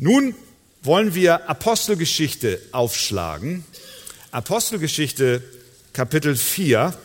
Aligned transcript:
Nun 0.00 0.36
wollen 0.82 1.16
wir 1.16 1.50
Apostelgeschichte 1.50 2.60
aufschlagen. 2.70 3.64
Apostelgeschichte 4.30 5.42
Kapitel 5.92 6.36
4, 6.36 6.96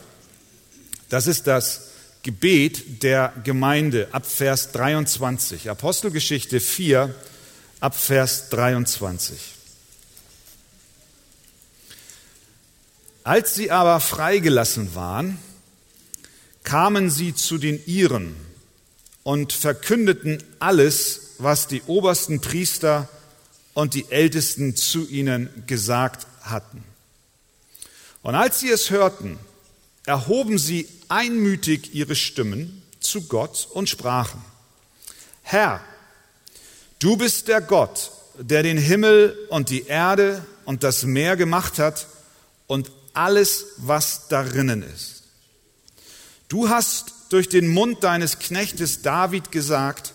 das 1.08 1.26
ist 1.26 1.48
das 1.48 1.90
Gebet 2.22 3.02
der 3.02 3.32
Gemeinde 3.42 4.06
ab 4.12 4.24
Vers 4.24 4.70
23. 4.70 5.68
Apostelgeschichte 5.68 6.60
4 6.60 7.12
ab 7.80 7.96
Vers 7.96 8.50
23. 8.50 9.40
Als 13.24 13.56
sie 13.56 13.72
aber 13.72 13.98
freigelassen 13.98 14.94
waren, 14.94 15.38
kamen 16.62 17.10
sie 17.10 17.34
zu 17.34 17.58
den 17.58 17.84
Iren 17.86 18.36
und 19.24 19.52
verkündeten 19.52 20.40
alles, 20.60 21.23
was 21.38 21.66
die 21.66 21.82
obersten 21.82 22.40
Priester 22.40 23.08
und 23.74 23.94
die 23.94 24.10
Ältesten 24.10 24.76
zu 24.76 25.06
ihnen 25.08 25.64
gesagt 25.66 26.26
hatten. 26.42 26.84
Und 28.22 28.34
als 28.34 28.60
sie 28.60 28.70
es 28.70 28.90
hörten, 28.90 29.38
erhoben 30.06 30.58
sie 30.58 30.88
einmütig 31.08 31.94
ihre 31.94 32.14
Stimmen 32.14 32.82
zu 33.00 33.22
Gott 33.22 33.68
und 33.72 33.88
sprachen, 33.88 34.42
Herr, 35.42 35.80
du 37.00 37.16
bist 37.16 37.48
der 37.48 37.60
Gott, 37.60 38.12
der 38.38 38.62
den 38.62 38.78
Himmel 38.78 39.36
und 39.50 39.68
die 39.68 39.86
Erde 39.86 40.44
und 40.64 40.82
das 40.82 41.04
Meer 41.04 41.36
gemacht 41.36 41.78
hat 41.78 42.06
und 42.66 42.90
alles, 43.12 43.66
was 43.76 44.28
darinnen 44.28 44.82
ist. 44.82 45.24
Du 46.48 46.68
hast 46.68 47.12
durch 47.28 47.48
den 47.48 47.68
Mund 47.68 48.02
deines 48.04 48.38
Knechtes 48.38 49.02
David 49.02 49.52
gesagt, 49.52 50.13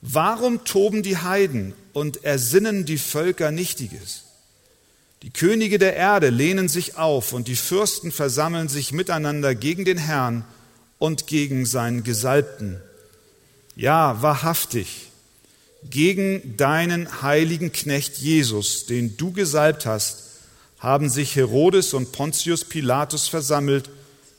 warum 0.00 0.64
toben 0.64 1.02
die 1.02 1.16
Heiden 1.16 1.74
und 1.92 2.24
ersinnen 2.24 2.84
die 2.84 2.98
Völker 2.98 3.50
Nichtiges? 3.50 4.24
Die 5.22 5.30
Könige 5.30 5.78
der 5.78 5.96
Erde 5.96 6.30
lehnen 6.30 6.68
sich 6.68 6.96
auf 6.96 7.32
und 7.32 7.48
die 7.48 7.56
Fürsten 7.56 8.12
versammeln 8.12 8.68
sich 8.68 8.92
miteinander 8.92 9.54
gegen 9.54 9.84
den 9.84 9.98
Herrn 9.98 10.44
und 10.98 11.26
gegen 11.26 11.66
seinen 11.66 12.04
Gesalbten. 12.04 12.80
Ja, 13.74 14.22
wahrhaftig, 14.22 15.08
gegen 15.88 16.56
deinen 16.56 17.22
heiligen 17.22 17.72
Knecht 17.72 18.18
Jesus, 18.18 18.86
den 18.86 19.16
du 19.16 19.32
gesalbt 19.32 19.86
hast, 19.86 20.24
haben 20.78 21.08
sich 21.08 21.34
Herodes 21.34 21.94
und 21.94 22.12
Pontius 22.12 22.64
Pilatus 22.64 23.28
versammelt, 23.28 23.90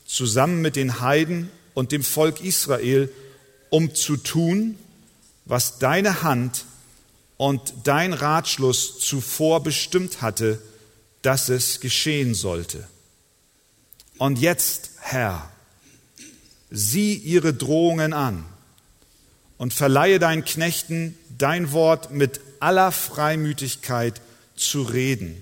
zusammen 0.05 0.61
mit 0.61 0.75
den 0.75 1.01
Heiden 1.01 1.49
und 1.73 1.91
dem 1.91 2.03
Volk 2.03 2.41
Israel, 2.41 3.11
um 3.69 3.93
zu 3.93 4.17
tun, 4.17 4.77
was 5.49 5.79
deine 5.79 6.21
Hand 6.21 6.65
und 7.35 7.73
dein 7.83 8.13
Ratschluss 8.13 8.99
zuvor 8.99 9.63
bestimmt 9.63 10.21
hatte, 10.21 10.61
dass 11.23 11.49
es 11.49 11.79
geschehen 11.79 12.35
sollte. 12.35 12.87
Und 14.19 14.37
jetzt, 14.39 14.91
Herr, 14.99 15.51
sieh 16.69 17.15
ihre 17.15 17.53
Drohungen 17.53 18.13
an 18.13 18.45
und 19.57 19.73
verleihe 19.73 20.19
deinen 20.19 20.45
Knechten 20.45 21.17
dein 21.37 21.71
Wort 21.71 22.11
mit 22.11 22.41
aller 22.59 22.91
Freimütigkeit 22.91 24.21
zu 24.55 24.83
reden, 24.83 25.41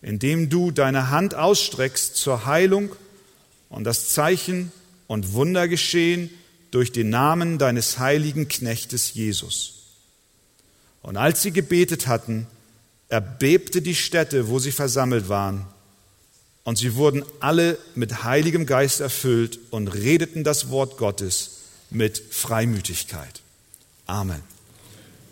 indem 0.00 0.48
du 0.48 0.70
deine 0.70 1.10
Hand 1.10 1.34
ausstreckst 1.34 2.14
zur 2.14 2.46
Heilung 2.46 2.94
und 3.68 3.82
das 3.82 4.10
Zeichen 4.10 4.70
und 5.08 5.32
Wunder 5.32 5.66
geschehen 5.66 6.30
durch 6.70 6.92
den 6.92 7.10
Namen 7.10 7.58
deines 7.58 7.98
heiligen 7.98 8.48
Knechtes 8.48 9.14
Jesus. 9.14 9.74
Und 11.02 11.16
als 11.16 11.42
sie 11.42 11.52
gebetet 11.52 12.06
hatten, 12.06 12.46
erbebte 13.08 13.80
die 13.80 13.94
Stätte, 13.94 14.48
wo 14.48 14.58
sie 14.58 14.72
versammelt 14.72 15.28
waren, 15.28 15.66
und 16.64 16.76
sie 16.76 16.96
wurden 16.96 17.24
alle 17.40 17.78
mit 17.94 18.24
heiligem 18.24 18.66
Geist 18.66 19.00
erfüllt 19.00 19.58
und 19.70 19.88
redeten 19.88 20.44
das 20.44 20.68
Wort 20.68 20.98
Gottes 20.98 21.60
mit 21.88 22.22
Freimütigkeit. 22.30 23.40
Amen. 24.06 24.42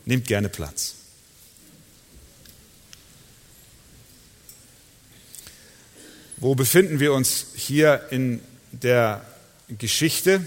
Nehmt 0.07 0.27
gerne 0.27 0.49
Platz. 0.49 0.95
Wo 6.39 6.55
befinden 6.55 7.01
wir 7.01 7.13
uns 7.13 7.49
hier 7.55 8.07
in 8.11 8.41
der 8.73 9.27
Geschichte? 9.69 10.41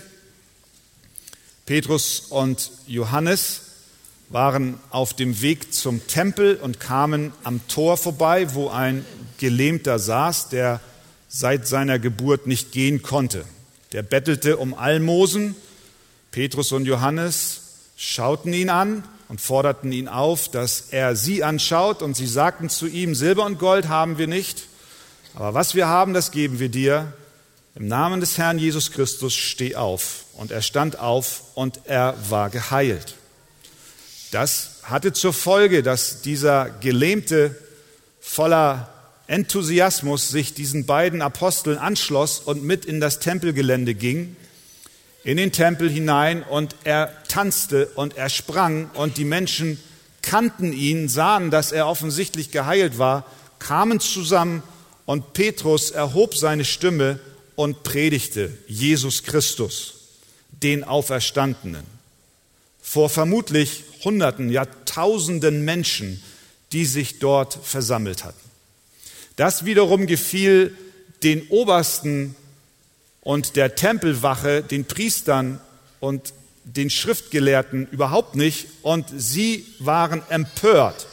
Petrus 1.70 2.22
und 2.32 2.72
Johannes 2.88 3.62
waren 4.30 4.80
auf 4.90 5.14
dem 5.14 5.40
Weg 5.44 5.72
zum 5.72 6.08
Tempel 6.08 6.56
und 6.56 6.80
kamen 6.80 7.32
am 7.44 7.62
Tor 7.68 7.96
vorbei, 7.96 8.56
wo 8.56 8.70
ein 8.70 9.06
Gelähmter 9.38 10.00
saß, 10.00 10.50
der 10.50 10.80
seit 11.28 11.68
seiner 11.68 12.00
Geburt 12.00 12.48
nicht 12.48 12.72
gehen 12.72 13.04
konnte. 13.04 13.46
Der 13.92 14.02
bettelte 14.02 14.58
um 14.58 14.74
Almosen. 14.74 15.56
Petrus 16.32 16.72
und 16.72 16.86
Johannes 16.86 17.62
schauten 17.96 18.52
ihn 18.52 18.72
an 18.72 19.04
und 19.28 19.40
forderten 19.40 19.92
ihn 19.92 20.08
auf, 20.08 20.50
dass 20.50 20.88
er 20.90 21.16
sie 21.16 21.44
anschaut, 21.44 22.02
und 22.02 22.16
sie 22.16 22.26
sagten 22.26 22.70
zu 22.70 22.88
ihm, 22.88 23.14
Silber 23.14 23.46
und 23.46 23.60
Gold 23.60 23.90
haben 23.90 24.18
wir 24.18 24.26
nicht, 24.26 24.64
aber 25.36 25.54
was 25.54 25.76
wir 25.76 25.88
haben, 25.88 26.16
das 26.16 26.32
geben 26.32 26.58
wir 26.58 26.70
dir. 26.70 27.14
Im 27.80 27.88
Namen 27.88 28.20
des 28.20 28.38
Herrn 28.38 28.60
Jesus 28.60 28.92
Christus 28.92 29.34
steh 29.34 29.78
auf. 29.78 30.26
Und 30.34 30.52
er 30.52 30.62
stand 30.62 31.00
auf 31.00 31.44
und 31.56 31.80
er 31.86 32.14
war 32.30 32.50
geheilt. 32.50 33.16
Das 34.32 34.82
hatte 34.84 35.14
zur 35.14 35.32
Folge, 35.32 35.82
dass 35.82 36.22
dieser 36.22 36.70
Gelähmte 36.82 37.56
voller 38.20 38.90
Enthusiasmus 39.28 40.28
sich 40.28 40.54
diesen 40.54 40.88
beiden 40.88 41.22
Aposteln 41.22 41.78
anschloss 41.78 42.40
und 42.40 42.64
mit 42.64 42.84
in 42.84 43.00
das 43.00 43.20
Tempelgelände 43.20 43.94
ging, 43.94 44.36
in 45.24 45.38
den 45.38 45.54
Tempel 45.54 45.90
hinein 45.90 46.44
und 46.44 46.76
er 46.84 47.24
tanzte 47.30 47.86
und 47.96 48.18
er 48.18 48.28
sprang 48.28 48.92
und 48.94 49.16
die 49.16 49.24
Menschen 49.24 49.82
kannten 50.22 50.74
ihn, 50.74 51.08
sahen, 51.08 51.50
dass 51.50 51.72
er 51.72 51.88
offensichtlich 51.88 52.52
geheilt 52.52 52.98
war, 52.98 53.26
kamen 53.58 54.02
zusammen 54.02 54.64
und 55.06 55.32
Petrus 55.32 55.92
erhob 55.92 56.36
seine 56.36 56.66
Stimme 56.66 57.22
und 57.60 57.84
predigte 57.84 58.58
Jesus 58.68 59.24
Christus, 59.24 59.96
den 60.50 60.86
Auferstandenen, 60.86 61.84
vor 62.82 63.10
vermutlich 63.10 63.84
Hunderten, 64.06 64.50
ja 64.50 64.64
Tausenden 64.86 65.66
Menschen, 65.66 66.24
die 66.72 66.86
sich 66.86 67.20
dort 67.20 67.60
versammelt 67.62 68.24
hatten. 68.24 68.50
Das 69.36 69.66
wiederum 69.66 70.08
gefiel 70.08 70.74
den 71.22 71.50
Obersten 71.50 72.34
und 73.20 73.58
der 73.58 73.76
Tempelwache, 73.76 74.64
den 74.64 74.86
Priestern 74.86 75.60
und 76.00 76.34
den 76.64 76.90
Schriftgelehrten 76.90 77.90
überhaupt 77.92 78.38
nicht 78.38 78.68
und 78.84 79.06
sie 79.18 79.66
waren 79.80 80.22
empört. 80.30 81.08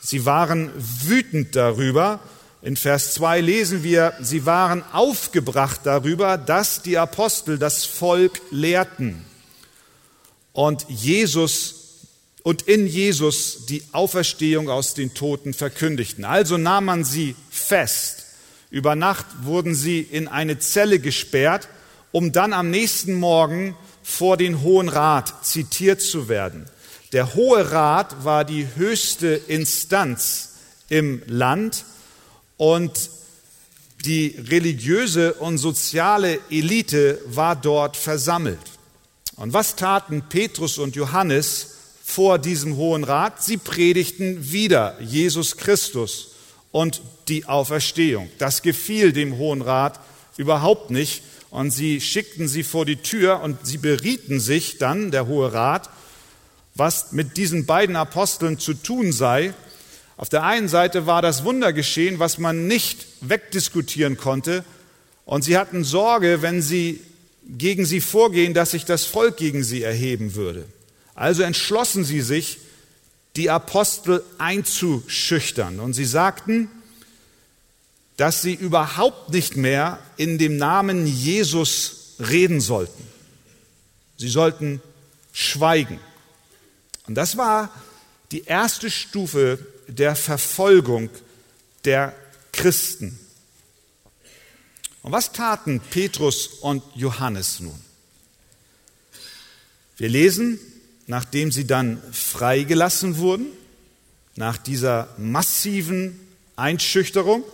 Sie 0.00 0.24
waren 0.24 0.70
wütend 0.76 1.54
darüber. 1.54 2.20
In 2.64 2.78
Vers 2.78 3.12
2 3.12 3.42
lesen 3.42 3.82
wir, 3.82 4.14
sie 4.22 4.46
waren 4.46 4.82
aufgebracht 4.94 5.80
darüber, 5.84 6.38
dass 6.38 6.80
die 6.80 6.96
Apostel 6.96 7.58
das 7.58 7.84
Volk 7.84 8.40
lehrten 8.50 9.22
und 10.54 10.86
Jesus 10.88 12.06
und 12.42 12.62
in 12.62 12.86
Jesus 12.86 13.66
die 13.66 13.82
Auferstehung 13.92 14.70
aus 14.70 14.94
den 14.94 15.12
Toten 15.12 15.52
verkündigten. 15.52 16.24
Also 16.24 16.56
nahm 16.56 16.86
man 16.86 17.04
sie 17.04 17.36
fest. 17.50 18.24
Über 18.70 18.96
Nacht 18.96 19.26
wurden 19.42 19.74
sie 19.74 20.00
in 20.00 20.26
eine 20.26 20.58
Zelle 20.58 21.00
gesperrt, 21.00 21.68
um 22.12 22.32
dann 22.32 22.54
am 22.54 22.70
nächsten 22.70 23.12
Morgen 23.12 23.76
vor 24.02 24.38
den 24.38 24.62
Hohen 24.62 24.88
Rat 24.88 25.44
zitiert 25.44 26.00
zu 26.00 26.30
werden. 26.30 26.64
Der 27.12 27.34
Hohe 27.34 27.72
Rat 27.72 28.24
war 28.24 28.46
die 28.46 28.66
höchste 28.74 29.38
Instanz 29.48 30.52
im 30.88 31.20
Land 31.26 31.84
und 32.56 33.10
die 34.04 34.36
religiöse 34.50 35.34
und 35.34 35.58
soziale 35.58 36.38
Elite 36.50 37.20
war 37.26 37.56
dort 37.56 37.96
versammelt. 37.96 38.58
Und 39.36 39.52
was 39.52 39.76
taten 39.76 40.22
Petrus 40.28 40.78
und 40.78 40.94
Johannes? 40.94 41.74
vor 42.04 42.38
diesem 42.38 42.76
Hohen 42.76 43.02
Rat. 43.02 43.42
Sie 43.42 43.56
predigten 43.56 44.52
wieder 44.52 45.00
Jesus 45.00 45.56
Christus 45.56 46.32
und 46.70 47.00
die 47.28 47.46
Auferstehung. 47.46 48.30
Das 48.38 48.60
gefiel 48.60 49.12
dem 49.12 49.38
Hohen 49.38 49.62
Rat 49.62 49.98
überhaupt 50.36 50.90
nicht. 50.90 51.22
Und 51.50 51.70
sie 51.70 52.00
schickten 52.00 52.46
sie 52.46 52.62
vor 52.62 52.84
die 52.84 52.96
Tür 52.96 53.40
und 53.40 53.64
sie 53.64 53.78
berieten 53.78 54.38
sich 54.38 54.76
dann, 54.78 55.12
der 55.12 55.26
Hohe 55.26 55.52
Rat, 55.52 55.88
was 56.74 57.12
mit 57.12 57.36
diesen 57.36 57.64
beiden 57.64 57.96
Aposteln 57.96 58.58
zu 58.58 58.74
tun 58.74 59.12
sei. 59.12 59.54
Auf 60.16 60.28
der 60.28 60.44
einen 60.44 60.68
Seite 60.68 61.06
war 61.06 61.22
das 61.22 61.44
Wunder 61.44 61.72
geschehen, 61.72 62.18
was 62.18 62.38
man 62.38 62.66
nicht 62.66 63.06
wegdiskutieren 63.20 64.16
konnte. 64.16 64.64
Und 65.24 65.42
sie 65.42 65.58
hatten 65.58 65.84
Sorge, 65.84 66.42
wenn 66.42 66.62
sie 66.62 67.00
gegen 67.46 67.84
sie 67.84 68.00
vorgehen, 68.00 68.54
dass 68.54 68.70
sich 68.70 68.84
das 68.84 69.04
Volk 69.04 69.36
gegen 69.36 69.64
sie 69.64 69.82
erheben 69.82 70.34
würde. 70.34 70.66
Also 71.14 71.42
entschlossen 71.42 72.04
sie 72.04 72.20
sich, 72.20 72.58
die 73.36 73.50
Apostel 73.50 74.22
einzuschüchtern. 74.38 75.80
Und 75.80 75.94
sie 75.94 76.04
sagten, 76.04 76.70
dass 78.16 78.42
sie 78.42 78.54
überhaupt 78.54 79.30
nicht 79.30 79.56
mehr 79.56 79.98
in 80.16 80.38
dem 80.38 80.56
Namen 80.56 81.06
Jesus 81.06 82.14
reden 82.20 82.60
sollten. 82.60 83.02
Sie 84.16 84.28
sollten 84.28 84.80
schweigen. 85.32 85.98
Und 87.08 87.16
das 87.16 87.36
war 87.36 87.70
die 88.30 88.44
erste 88.44 88.88
Stufe 88.88 89.58
der 89.88 90.16
Verfolgung 90.16 91.10
der 91.84 92.14
Christen. 92.52 93.18
Und 95.02 95.12
was 95.12 95.32
taten 95.32 95.80
Petrus 95.80 96.46
und 96.46 96.82
Johannes 96.94 97.60
nun? 97.60 97.78
Wir 99.96 100.08
lesen, 100.08 100.58
nachdem 101.06 101.52
sie 101.52 101.66
dann 101.66 102.02
freigelassen 102.12 103.18
wurden, 103.18 103.46
nach 104.36 104.56
dieser 104.56 105.14
massiven 105.18 106.18
Einschüchterung, 106.56 107.44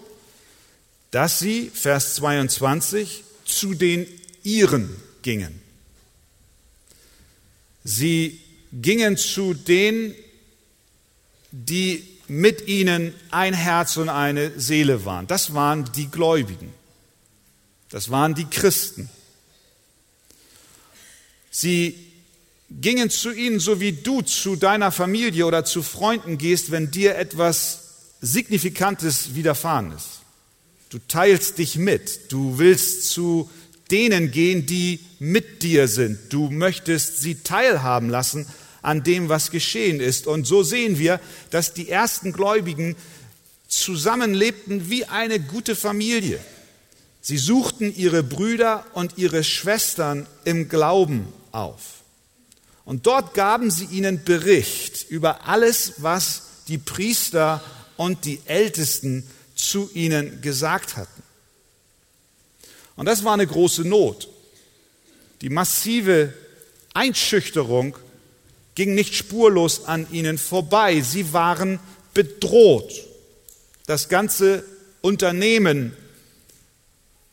dass 1.11 1.38
sie, 1.38 1.71
Vers 1.75 2.15
22, 2.15 3.25
zu 3.44 3.75
den 3.75 4.06
Iren 4.44 4.94
gingen. 5.23 5.61
Sie 7.85 8.41
gingen 8.73 9.17
zu 9.17 9.55
denen, 9.55 10.15
die 11.50 12.19
mit 12.31 12.69
ihnen 12.69 13.12
ein 13.32 13.55
Herz 13.55 13.97
und 13.97 14.09
eine 14.09 14.53
Seele 14.59 15.05
waren. 15.05 15.27
Das 15.27 15.53
waren 15.53 15.91
die 15.97 16.06
Gläubigen. 16.06 16.73
Das 17.88 18.12
waren 18.12 18.37
die 18.37 18.44
Christen. 18.44 19.11
Sie 21.50 21.99
gingen 22.71 23.11
zu 23.11 23.32
ihnen, 23.32 23.59
so 23.59 23.81
wie 23.81 23.91
du 23.91 24.23
zu 24.23 24.55
deiner 24.55 24.93
Familie 24.93 25.44
oder 25.44 25.65
zu 25.65 25.82
Freunden 25.82 26.38
gehst, 26.38 26.71
wenn 26.71 26.93
dir 26.93 27.17
etwas 27.17 27.81
Signifikantes 28.21 29.35
widerfahren 29.35 29.91
ist. 29.91 30.21
Du 30.88 30.99
teilst 31.09 31.59
dich 31.59 31.75
mit. 31.75 32.31
Du 32.31 32.59
willst 32.59 33.11
zu 33.11 33.50
denen 33.91 34.31
gehen, 34.31 34.67
die 34.67 35.00
mit 35.19 35.65
dir 35.65 35.88
sind. 35.88 36.32
Du 36.32 36.49
möchtest 36.49 37.21
sie 37.21 37.43
teilhaben 37.43 38.09
lassen 38.09 38.47
an 38.82 39.03
dem, 39.03 39.29
was 39.29 39.50
geschehen 39.50 40.00
ist. 40.00 40.27
Und 40.27 40.47
so 40.47 40.62
sehen 40.62 40.99
wir, 40.99 41.21
dass 41.50 41.75
die 41.75 41.88
ersten 41.88 42.32
Gläubigen 42.32 42.97
zusammenlebten 43.69 44.91
wie 44.91 45.05
eine 45.05 45.41
gute 45.41 45.77
Familie. 45.77 46.41
Sie 47.21 47.38
suchten 47.38 47.94
ihre 47.94 48.23
Brüder 48.23 48.87
und 48.94 49.19
ihre 49.19 49.44
Schwestern 49.44 50.27
im 50.44 50.69
Glauben 50.69 51.32
auf. 51.53 52.00
Und 52.85 53.06
dort 53.06 53.35
gaben 53.35 53.71
sie 53.71 53.85
ihnen 53.85 54.25
Bericht 54.25 55.09
über 55.11 55.47
alles, 55.47 55.94
was 55.99 56.43
die 56.69 56.79
Priester 56.79 57.62
und 57.97 58.25
die 58.25 58.41
Ältesten 58.47 59.27
zu 59.55 59.91
ihnen 59.94 60.41
gesagt 60.41 60.97
hatten. 60.97 61.23
Und 62.97 63.06
das 63.06 63.25
war 63.25 63.35
eine 63.35 63.47
große 63.47 63.82
Not. 63.82 64.29
Die 65.43 65.50
massive 65.50 66.35
Einschüchterung 66.94 67.97
ging 68.81 68.94
nicht 68.94 69.15
spurlos 69.15 69.85
an 69.85 70.11
ihnen 70.11 70.38
vorbei. 70.38 71.03
Sie 71.03 71.35
waren 71.35 71.79
bedroht. 72.15 72.91
Das 73.85 74.09
ganze 74.09 74.65
Unternehmen 75.03 75.94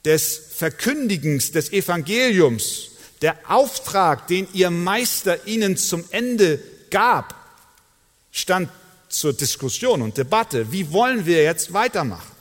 des 0.03 0.41
Verkündigens 0.57 1.53
des 1.53 1.71
Evangeliums, 1.71 2.89
der 3.21 3.38
Auftrag, 3.49 4.27
den 4.27 4.49
ihr 4.51 4.71
Meister 4.71 5.47
ihnen 5.47 5.77
zum 5.77 6.03
Ende 6.09 6.59
gab, 6.89 7.33
stand 8.33 8.69
zur 9.07 9.31
Diskussion 9.31 10.01
und 10.01 10.17
Debatte. 10.17 10.73
Wie 10.73 10.91
wollen 10.91 11.25
wir 11.25 11.44
jetzt 11.44 11.71
weitermachen? 11.71 12.35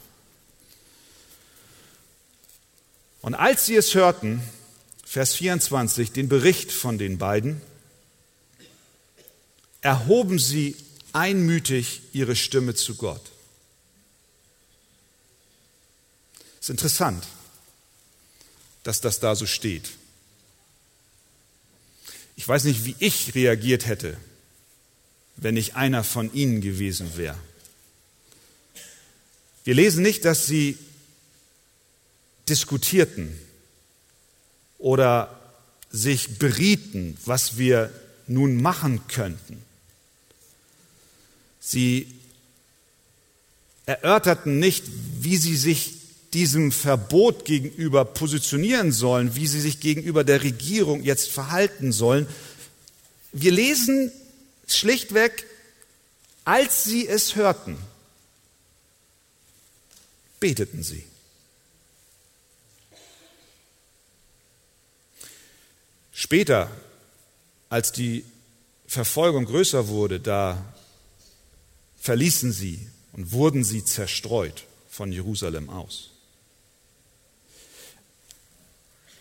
Und 3.22 3.36
als 3.36 3.66
sie 3.66 3.76
es 3.76 3.94
hörten, 3.94 4.42
Vers 5.04 5.36
24, 5.36 6.10
den 6.10 6.28
Bericht 6.28 6.72
von 6.72 6.98
den 6.98 7.18
beiden, 7.18 7.62
erhoben 9.80 10.38
sie 10.38 10.76
einmütig 11.12 12.02
ihre 12.12 12.36
Stimme 12.36 12.74
zu 12.74 12.94
Gott. 12.96 13.22
Es 16.60 16.66
ist 16.66 16.70
interessant, 16.70 17.26
dass 18.82 19.00
das 19.00 19.20
da 19.20 19.34
so 19.34 19.46
steht. 19.46 19.90
Ich 22.36 22.46
weiß 22.46 22.64
nicht, 22.64 22.84
wie 22.84 22.96
ich 22.98 23.34
reagiert 23.34 23.86
hätte, 23.86 24.16
wenn 25.36 25.56
ich 25.56 25.74
einer 25.74 26.04
von 26.04 26.32
ihnen 26.32 26.60
gewesen 26.60 27.16
wäre. 27.16 27.38
Wir 29.64 29.74
lesen 29.74 30.02
nicht, 30.02 30.24
dass 30.24 30.46
sie 30.46 30.78
diskutierten 32.48 33.36
oder 34.78 35.40
sich 35.90 36.38
berieten, 36.38 37.16
was 37.24 37.58
wir 37.58 37.92
nun 38.26 38.60
machen 38.60 39.06
könnten. 39.08 39.65
Sie 41.68 42.06
erörterten 43.86 44.60
nicht, 44.60 44.84
wie 45.18 45.36
sie 45.36 45.56
sich 45.56 45.94
diesem 46.32 46.70
Verbot 46.70 47.44
gegenüber 47.44 48.04
positionieren 48.04 48.92
sollen, 48.92 49.34
wie 49.34 49.48
sie 49.48 49.60
sich 49.60 49.80
gegenüber 49.80 50.22
der 50.22 50.44
Regierung 50.44 51.02
jetzt 51.02 51.28
verhalten 51.28 51.90
sollen. 51.90 52.28
Wir 53.32 53.50
lesen 53.50 54.12
schlichtweg, 54.68 55.44
als 56.44 56.84
sie 56.84 57.08
es 57.08 57.34
hörten, 57.34 57.76
beteten 60.38 60.84
sie. 60.84 61.02
Später, 66.12 66.70
als 67.68 67.90
die 67.90 68.24
Verfolgung 68.86 69.46
größer 69.46 69.88
wurde, 69.88 70.20
da 70.20 70.75
verließen 72.06 72.52
sie 72.52 72.86
und 73.14 73.32
wurden 73.32 73.64
sie 73.64 73.84
zerstreut 73.84 74.62
von 74.88 75.10
Jerusalem 75.10 75.68
aus. 75.68 76.10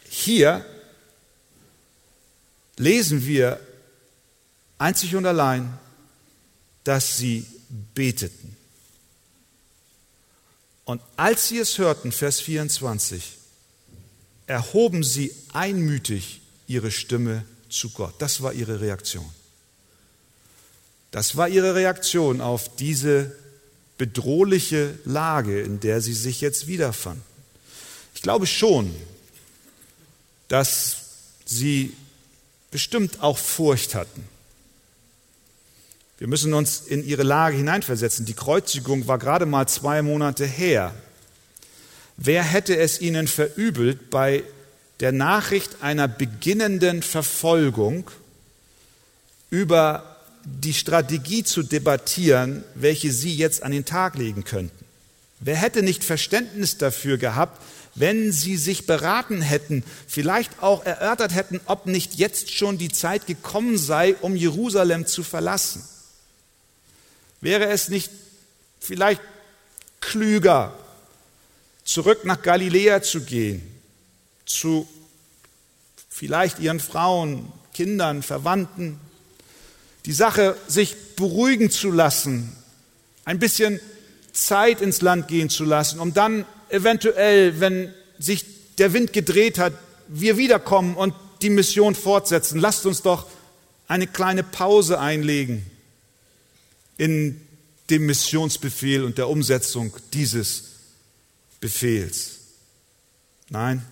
Hier 0.07 0.63
lesen 2.77 3.25
wir 3.25 3.59
einzig 4.77 5.15
und 5.15 5.25
allein, 5.25 5.75
dass 6.83 7.17
sie 7.17 7.47
beteten. 7.95 8.55
Und 10.83 11.01
als 11.15 11.47
sie 11.47 11.57
es 11.57 11.79
hörten, 11.79 12.11
Vers 12.11 12.39
24, 12.41 13.35
erhoben 14.45 15.01
sie 15.01 15.33
einmütig 15.53 16.41
ihre 16.67 16.91
Stimme 16.91 17.45
zu 17.67 17.89
Gott. 17.89 18.13
Das 18.19 18.43
war 18.43 18.53
ihre 18.53 18.79
Reaktion. 18.79 19.27
Das 21.15 21.37
war 21.37 21.47
ihre 21.47 21.75
Reaktion 21.75 22.41
auf 22.41 22.75
diese 22.75 23.33
bedrohliche 23.97 24.99
Lage, 25.05 25.61
in 25.61 25.79
der 25.79 26.01
sie 26.01 26.11
sich 26.11 26.41
jetzt 26.41 26.67
wiederfanden. 26.67 27.23
Ich 28.13 28.21
glaube 28.21 28.45
schon, 28.45 28.93
dass 30.49 30.97
sie 31.45 31.93
bestimmt 32.69 33.23
auch 33.23 33.37
Furcht 33.37 33.95
hatten. 33.95 34.27
Wir 36.17 36.27
müssen 36.27 36.53
uns 36.53 36.81
in 36.81 37.01
ihre 37.07 37.23
Lage 37.23 37.55
hineinversetzen. 37.55 38.25
Die 38.25 38.33
Kreuzigung 38.33 39.07
war 39.07 39.17
gerade 39.17 39.45
mal 39.45 39.69
zwei 39.69 40.01
Monate 40.01 40.45
her. 40.45 40.93
Wer 42.17 42.43
hätte 42.43 42.75
es 42.75 42.99
ihnen 42.99 43.29
verübelt, 43.29 44.09
bei 44.09 44.43
der 44.99 45.13
Nachricht 45.13 45.81
einer 45.81 46.09
beginnenden 46.09 47.01
Verfolgung 47.01 48.11
über 49.49 50.14
die 50.45 50.73
Strategie 50.73 51.43
zu 51.43 51.63
debattieren, 51.63 52.63
welche 52.75 53.11
Sie 53.11 53.35
jetzt 53.35 53.63
an 53.63 53.71
den 53.71 53.85
Tag 53.85 54.15
legen 54.15 54.43
könnten. 54.43 54.85
Wer 55.39 55.55
hätte 55.55 55.81
nicht 55.83 56.03
Verständnis 56.03 56.77
dafür 56.77 57.17
gehabt, 57.17 57.61
wenn 57.95 58.31
Sie 58.31 58.57
sich 58.57 58.85
beraten 58.85 59.41
hätten, 59.41 59.83
vielleicht 60.07 60.61
auch 60.61 60.85
erörtert 60.85 61.33
hätten, 61.33 61.59
ob 61.65 61.87
nicht 61.87 62.15
jetzt 62.15 62.51
schon 62.53 62.77
die 62.77 62.91
Zeit 62.91 63.25
gekommen 63.25 63.77
sei, 63.77 64.15
um 64.15 64.35
Jerusalem 64.35 65.07
zu 65.07 65.23
verlassen? 65.23 65.83
Wäre 67.41 67.67
es 67.67 67.89
nicht 67.89 68.11
vielleicht 68.79 69.21
klüger, 69.99 70.77
zurück 71.83 72.25
nach 72.25 72.41
Galiläa 72.41 73.01
zu 73.01 73.21
gehen, 73.21 73.61
zu 74.45 74.87
vielleicht 76.09 76.59
ihren 76.59 76.79
Frauen, 76.79 77.51
Kindern, 77.73 78.23
Verwandten, 78.23 78.99
die 80.05 80.13
Sache 80.13 80.55
sich 80.67 80.95
beruhigen 81.15 81.71
zu 81.71 81.91
lassen, 81.91 82.55
ein 83.23 83.39
bisschen 83.39 83.79
Zeit 84.33 84.81
ins 84.81 85.01
Land 85.01 85.27
gehen 85.27 85.49
zu 85.49 85.63
lassen, 85.63 85.99
um 85.99 86.13
dann 86.13 86.45
eventuell, 86.69 87.59
wenn 87.59 87.93
sich 88.19 88.45
der 88.77 88.93
Wind 88.93 89.13
gedreht 89.13 89.57
hat, 89.57 89.73
wir 90.07 90.37
wiederkommen 90.37 90.95
und 90.95 91.13
die 91.41 91.49
Mission 91.49 91.95
fortsetzen. 91.95 92.59
Lasst 92.59 92.85
uns 92.85 93.01
doch 93.01 93.27
eine 93.87 94.07
kleine 94.07 94.43
Pause 94.43 94.99
einlegen. 94.99 95.65
in 96.97 97.41
dem 97.89 98.05
Missionsbefehl 98.05 99.03
und 99.03 99.17
der 99.17 99.29
Umsetzung 99.29 99.95
dieses 100.13 100.63
Befehls. 101.59 102.39
Nein, 103.49 103.85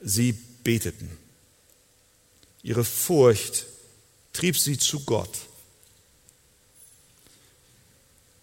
sie 0.00 0.32
beteten. 0.64 1.10
Ihre 2.62 2.84
Furcht 2.84 3.66
trieb 4.34 4.58
sie 4.58 4.76
zu 4.76 5.00
Gott. 5.00 5.38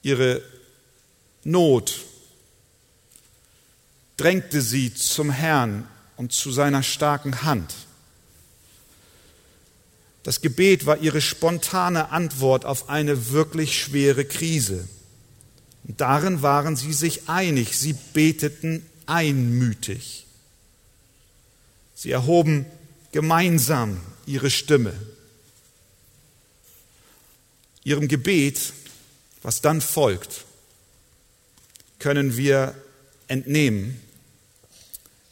Ihre 0.02 0.42
Not 1.44 2.02
drängte 4.18 4.62
sie 4.62 4.94
zum 4.94 5.30
Herrn 5.30 5.88
und 6.18 6.32
zu 6.34 6.52
seiner 6.52 6.82
starken 6.82 7.44
Hand. 7.44 7.74
Das 10.24 10.42
Gebet 10.42 10.86
war 10.86 10.98
ihre 10.98 11.22
spontane 11.22 12.10
Antwort 12.12 12.66
auf 12.66 12.90
eine 12.90 13.32
wirklich 13.32 13.80
schwere 13.80 14.26
Krise. 14.26 14.88
Und 15.84 16.00
darin 16.00 16.44
waren 16.44 16.76
sie 16.76 16.94
sich 16.94 17.28
einig. 17.28 17.76
Sie 17.78 17.96
beteten 18.14 18.86
einmütig. 19.08 20.28
Sie 21.96 22.12
erhoben 22.12 22.66
gemeinsam 23.12 24.00
ihre 24.28 24.52
Stimme. 24.52 24.94
Ihrem 27.84 28.08
Gebet, 28.08 28.74
was 29.42 29.62
dann 29.62 29.82
folgt, 29.82 30.46
können 32.00 32.38
wir 32.38 32.76
entnehmen, 33.28 34.00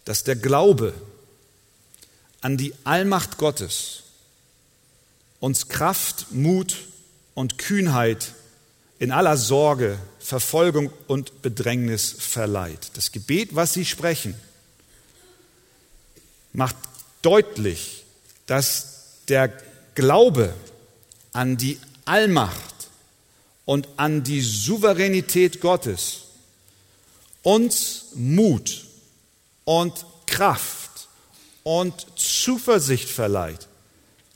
dass 0.05 0.23
der 0.23 0.35
Glaube 0.35 0.93
an 2.41 2.57
die 2.57 2.73
Allmacht 2.83 3.37
Gottes 3.37 4.03
uns 5.39 5.67
Kraft, 5.67 6.31
Mut 6.31 6.87
und 7.33 7.57
Kühnheit 7.57 8.33
in 8.99 9.11
aller 9.11 9.37
Sorge, 9.37 9.97
Verfolgung 10.19 10.91
und 11.07 11.41
Bedrängnis 11.41 12.11
verleiht. 12.11 12.91
Das 12.95 13.11
Gebet, 13.11 13.55
was 13.55 13.73
Sie 13.73 13.85
sprechen, 13.85 14.35
macht 16.51 16.75
deutlich, 17.21 18.03
dass 18.45 19.23
der 19.27 19.53
Glaube 19.95 20.53
an 21.31 21.57
die 21.57 21.79
Allmacht 22.09 22.89
und 23.65 23.87
an 23.97 24.23
die 24.23 24.41
Souveränität 24.41 25.61
Gottes 25.61 26.23
uns 27.43 28.05
Mut 28.15 28.85
und 29.63 30.05
Kraft 30.25 31.07
und 31.63 32.07
Zuversicht 32.15 33.09
verleiht 33.09 33.67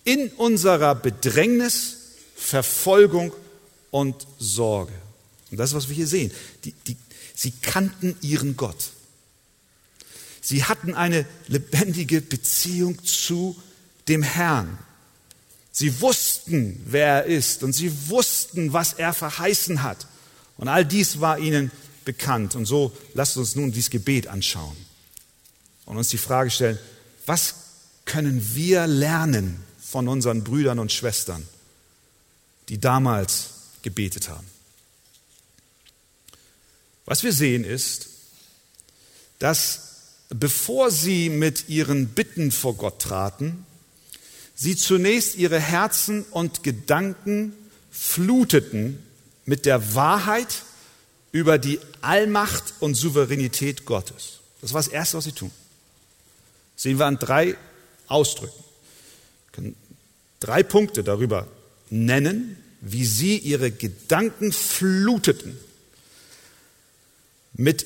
in 0.04 0.30
unserer 0.34 0.94
Bedrängnis, 0.94 1.98
Verfolgung 2.36 3.34
und 3.90 4.28
Sorge. 4.38 4.94
Und 5.50 5.58
das 5.58 5.72
ist, 5.72 5.76
was 5.76 5.90
wir 5.90 5.96
hier 5.96 6.08
sehen. 6.08 6.32
Die, 6.66 6.74
die, 6.88 6.98
sie 7.34 7.52
kannten 7.52 8.16
ihren 8.22 8.56
Gott. 8.56 8.92
Sie 10.42 10.64
hatten 10.64 10.94
eine 10.94 11.26
lebendige 11.48 12.22
Beziehung 12.22 13.04
zu 13.04 13.56
dem 14.08 14.22
Herrn. 14.22 14.78
Sie 15.76 16.02
wussten, 16.02 16.80
wer 16.86 17.08
er 17.08 17.26
ist 17.26 17.64
und 17.64 17.74
sie 17.74 17.92
wussten, 18.10 18.74
was 18.74 18.94
er 18.94 19.12
verheißen 19.12 19.82
hat. 19.82 20.06
Und 20.56 20.68
all 20.68 20.86
dies 20.86 21.20
war 21.20 21.40
ihnen 21.40 21.72
bekannt. 22.06 22.54
Und 22.56 22.68
so 22.68 22.96
lasst 23.16 23.38
uns 23.38 23.56
nun 23.56 23.72
dieses 23.72 23.90
Gebet 23.90 24.28
anschauen 24.28 24.78
und 25.86 25.98
uns 25.98 26.10
die 26.10 26.20
Frage 26.20 26.52
stellen, 26.52 26.78
was 27.26 27.56
können 28.06 28.54
wir 28.54 28.86
lernen 28.86 29.64
von 29.82 30.08
unseren 30.08 30.44
Brüdern 30.44 30.78
und 30.78 30.92
Schwestern, 30.92 31.48
die 32.70 32.80
damals 32.80 33.50
gebetet 33.82 34.30
haben. 34.30 34.46
Was 37.06 37.24
wir 37.24 37.34
sehen 37.34 37.64
ist, 37.64 38.10
dass 39.40 39.94
bevor 40.30 40.92
sie 40.92 41.30
mit 41.30 41.68
ihren 41.68 42.10
Bitten 42.10 42.52
vor 42.52 42.76
Gott 42.76 43.02
traten, 43.02 43.66
sie 44.56 44.76
zunächst 44.76 45.36
ihre 45.36 45.60
Herzen 45.60 46.24
und 46.32 46.64
Gedanken 46.64 47.54
fluteten 47.92 49.02
mit 49.46 49.66
der 49.66 49.96
Wahrheit 49.96 50.64
über 51.32 51.58
die 51.58 51.80
Allmacht 52.02 52.74
und 52.80 52.96
Souveränität 52.96 53.86
Gottes. 53.86 54.40
Das 54.62 54.74
war 54.74 54.82
das 54.82 54.92
Erste, 54.92 55.18
was 55.18 55.26
sie 55.26 55.32
tun. 55.32 55.52
Sehen 56.76 57.00
wir 57.00 57.06
an 57.06 57.20
drei 57.20 57.56
Ausdrücken 58.08 58.64
können 59.54 59.76
drei 60.42 60.62
Punkte 60.62 61.04
darüber 61.04 61.48
nennen, 61.90 62.58
wie 62.82 63.06
sie 63.06 63.38
ihre 63.38 63.72
Gedanken 63.72 64.52
fluteten 64.52 65.58
mit 67.54 67.86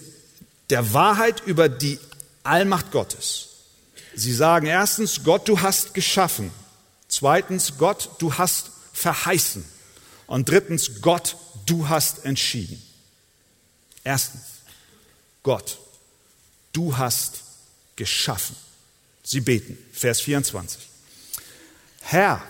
der 0.72 0.94
Wahrheit 0.94 1.44
über 1.46 1.70
die 1.70 2.00
Allmacht 2.42 2.92
Gottes. 2.92 3.47
Sie 4.18 4.34
sagen 4.34 4.66
erstens, 4.66 5.24
Gott, 5.24 5.48
du 5.48 5.62
hast 5.62 5.94
geschaffen. 5.94 6.52
Zweitens, 7.08 7.78
Gott, 7.78 8.10
du 8.18 8.34
hast 8.34 8.72
verheißen. 8.92 9.64
Und 10.26 10.50
drittens, 10.50 11.02
Gott, 11.02 11.38
du 11.68 11.88
hast 11.88 12.26
entschieden. 12.26 12.82
Erstens, 14.04 14.42
Gott, 15.44 15.78
du 16.74 16.98
hast 16.98 17.44
geschaffen. 17.96 18.56
Sie 19.22 19.40
beten, 19.40 19.78
Vers 19.94 20.22
24. 20.22 20.90
Herr, 22.02 22.42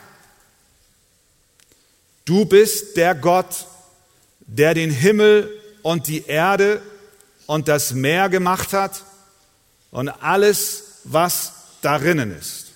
du 2.23 2.45
bist 2.45 2.95
der 2.95 3.13
Gott, 3.13 3.65
der 4.39 4.73
den 4.73 4.89
Himmel 4.89 5.51
und 5.81 6.07
die 6.07 6.27
Erde 6.27 6.81
und 7.45 7.67
das 7.67 7.91
Meer 7.91 8.29
gemacht 8.29 8.71
hat 8.71 9.03
und 9.91 10.07
alles, 10.07 10.83
was 11.03 11.56
darinnen 11.81 12.37
ist. 12.37 12.67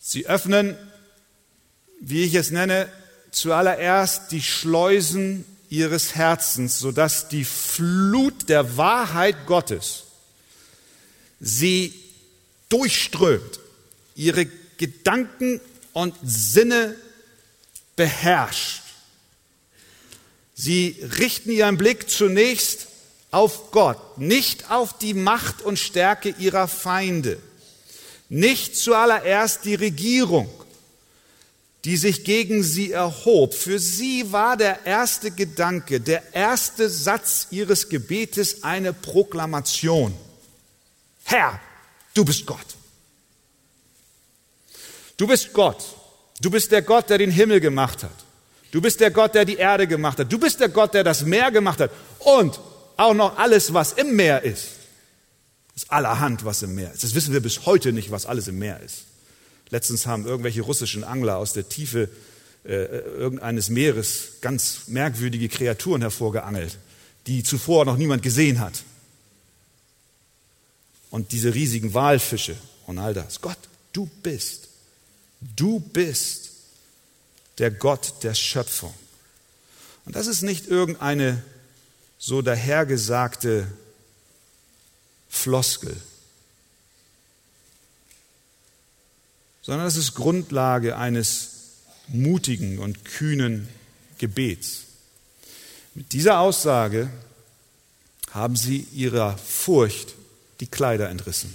Sie 0.00 0.26
öffnen, 0.26 0.76
wie 2.00 2.24
ich 2.24 2.34
es 2.34 2.50
nenne, 2.50 2.90
zuallererst 3.30 4.32
die 4.32 4.42
Schleusen 4.42 5.44
ihres 5.68 6.14
Herzens, 6.14 6.78
sodass 6.78 7.28
die 7.28 7.44
Flut 7.44 8.48
der 8.48 8.76
Wahrheit 8.76 9.46
Gottes 9.46 10.04
sie 11.40 11.92
durchströmt, 12.68 13.60
ihre 14.14 14.46
Gedanken 14.76 15.60
und 15.92 16.14
Sinne 16.22 16.96
beherrscht. 17.96 18.82
Sie 20.54 20.96
richten 21.18 21.50
ihren 21.50 21.78
Blick 21.78 22.10
zunächst 22.10 22.88
auf 23.30 23.70
Gott, 23.70 24.18
nicht 24.18 24.70
auf 24.70 24.96
die 24.98 25.14
Macht 25.14 25.62
und 25.62 25.78
Stärke 25.78 26.30
ihrer 26.38 26.68
Feinde, 26.68 27.38
nicht 28.28 28.76
zuallererst 28.76 29.64
die 29.64 29.74
Regierung, 29.74 30.48
die 31.84 31.96
sich 31.96 32.24
gegen 32.24 32.62
sie 32.62 32.92
erhob. 32.92 33.54
Für 33.54 33.78
sie 33.78 34.32
war 34.32 34.56
der 34.56 34.84
erste 34.86 35.30
Gedanke, 35.30 36.00
der 36.00 36.34
erste 36.34 36.88
Satz 36.88 37.48
ihres 37.50 37.88
Gebetes 37.88 38.64
eine 38.64 38.92
Proklamation. 38.92 40.14
Herr, 41.24 41.60
Du 42.18 42.24
bist 42.24 42.44
Gott. 42.46 42.66
Du 45.16 45.28
bist 45.28 45.52
Gott. 45.52 45.84
Du 46.40 46.50
bist 46.50 46.72
der 46.72 46.82
Gott, 46.82 47.08
der 47.10 47.18
den 47.18 47.30
Himmel 47.30 47.60
gemacht 47.60 48.02
hat. 48.02 48.10
Du 48.72 48.80
bist 48.80 48.98
der 48.98 49.12
Gott, 49.12 49.36
der 49.36 49.44
die 49.44 49.54
Erde 49.54 49.86
gemacht 49.86 50.18
hat. 50.18 50.32
Du 50.32 50.36
bist 50.36 50.58
der 50.58 50.68
Gott, 50.68 50.94
der 50.94 51.04
das 51.04 51.22
Meer 51.22 51.52
gemacht 51.52 51.78
hat. 51.78 51.92
Und 52.18 52.58
auch 52.98 53.14
noch 53.14 53.38
alles, 53.38 53.72
was 53.72 53.92
im 53.92 54.14
Meer 54.16 54.42
ist. 54.42 54.68
Das 55.72 55.84
ist 55.84 55.92
allerhand, 55.92 56.44
was 56.44 56.62
im 56.62 56.74
Meer 56.74 56.92
ist. 56.92 57.04
Das 57.04 57.14
wissen 57.14 57.32
wir 57.32 57.40
bis 57.40 57.64
heute 57.64 57.92
nicht, 57.92 58.10
was 58.10 58.26
alles 58.26 58.48
im 58.48 58.58
Meer 58.58 58.80
ist. 58.80 59.04
Letztens 59.70 60.06
haben 60.06 60.26
irgendwelche 60.26 60.62
russischen 60.62 61.04
Angler 61.04 61.38
aus 61.38 61.52
der 61.52 61.68
Tiefe 61.68 62.08
äh, 62.64 62.84
irgendeines 62.84 63.68
Meeres 63.68 64.32
ganz 64.40 64.88
merkwürdige 64.88 65.48
Kreaturen 65.48 66.02
hervorgeangelt, 66.02 66.76
die 67.26 67.42
zuvor 67.44 67.84
noch 67.84 67.96
niemand 67.96 68.22
gesehen 68.22 68.60
hat 68.60 68.82
und 71.10 71.32
diese 71.32 71.54
riesigen 71.54 71.94
Walfische 71.94 72.56
und 72.86 72.98
all 72.98 73.14
das. 73.14 73.40
Gott, 73.40 73.58
du 73.92 74.06
bist, 74.22 74.68
du 75.40 75.78
bist 75.78 76.50
der 77.58 77.70
Gott 77.70 78.14
der 78.22 78.34
Schöpfung. 78.34 78.94
Und 80.04 80.16
das 80.16 80.26
ist 80.26 80.42
nicht 80.42 80.66
irgendeine 80.66 81.42
so 82.18 82.42
dahergesagte 82.42 83.70
Floskel, 85.28 85.96
sondern 89.62 89.86
das 89.86 89.96
ist 89.96 90.14
Grundlage 90.14 90.96
eines 90.96 91.50
mutigen 92.08 92.78
und 92.78 93.04
kühnen 93.04 93.68
Gebets. 94.18 94.84
Mit 95.94 96.12
dieser 96.12 96.40
Aussage 96.40 97.10
haben 98.30 98.56
sie 98.56 98.86
ihrer 98.94 99.36
Furcht 99.38 100.14
die 100.60 100.66
Kleider 100.66 101.08
entrissen. 101.08 101.54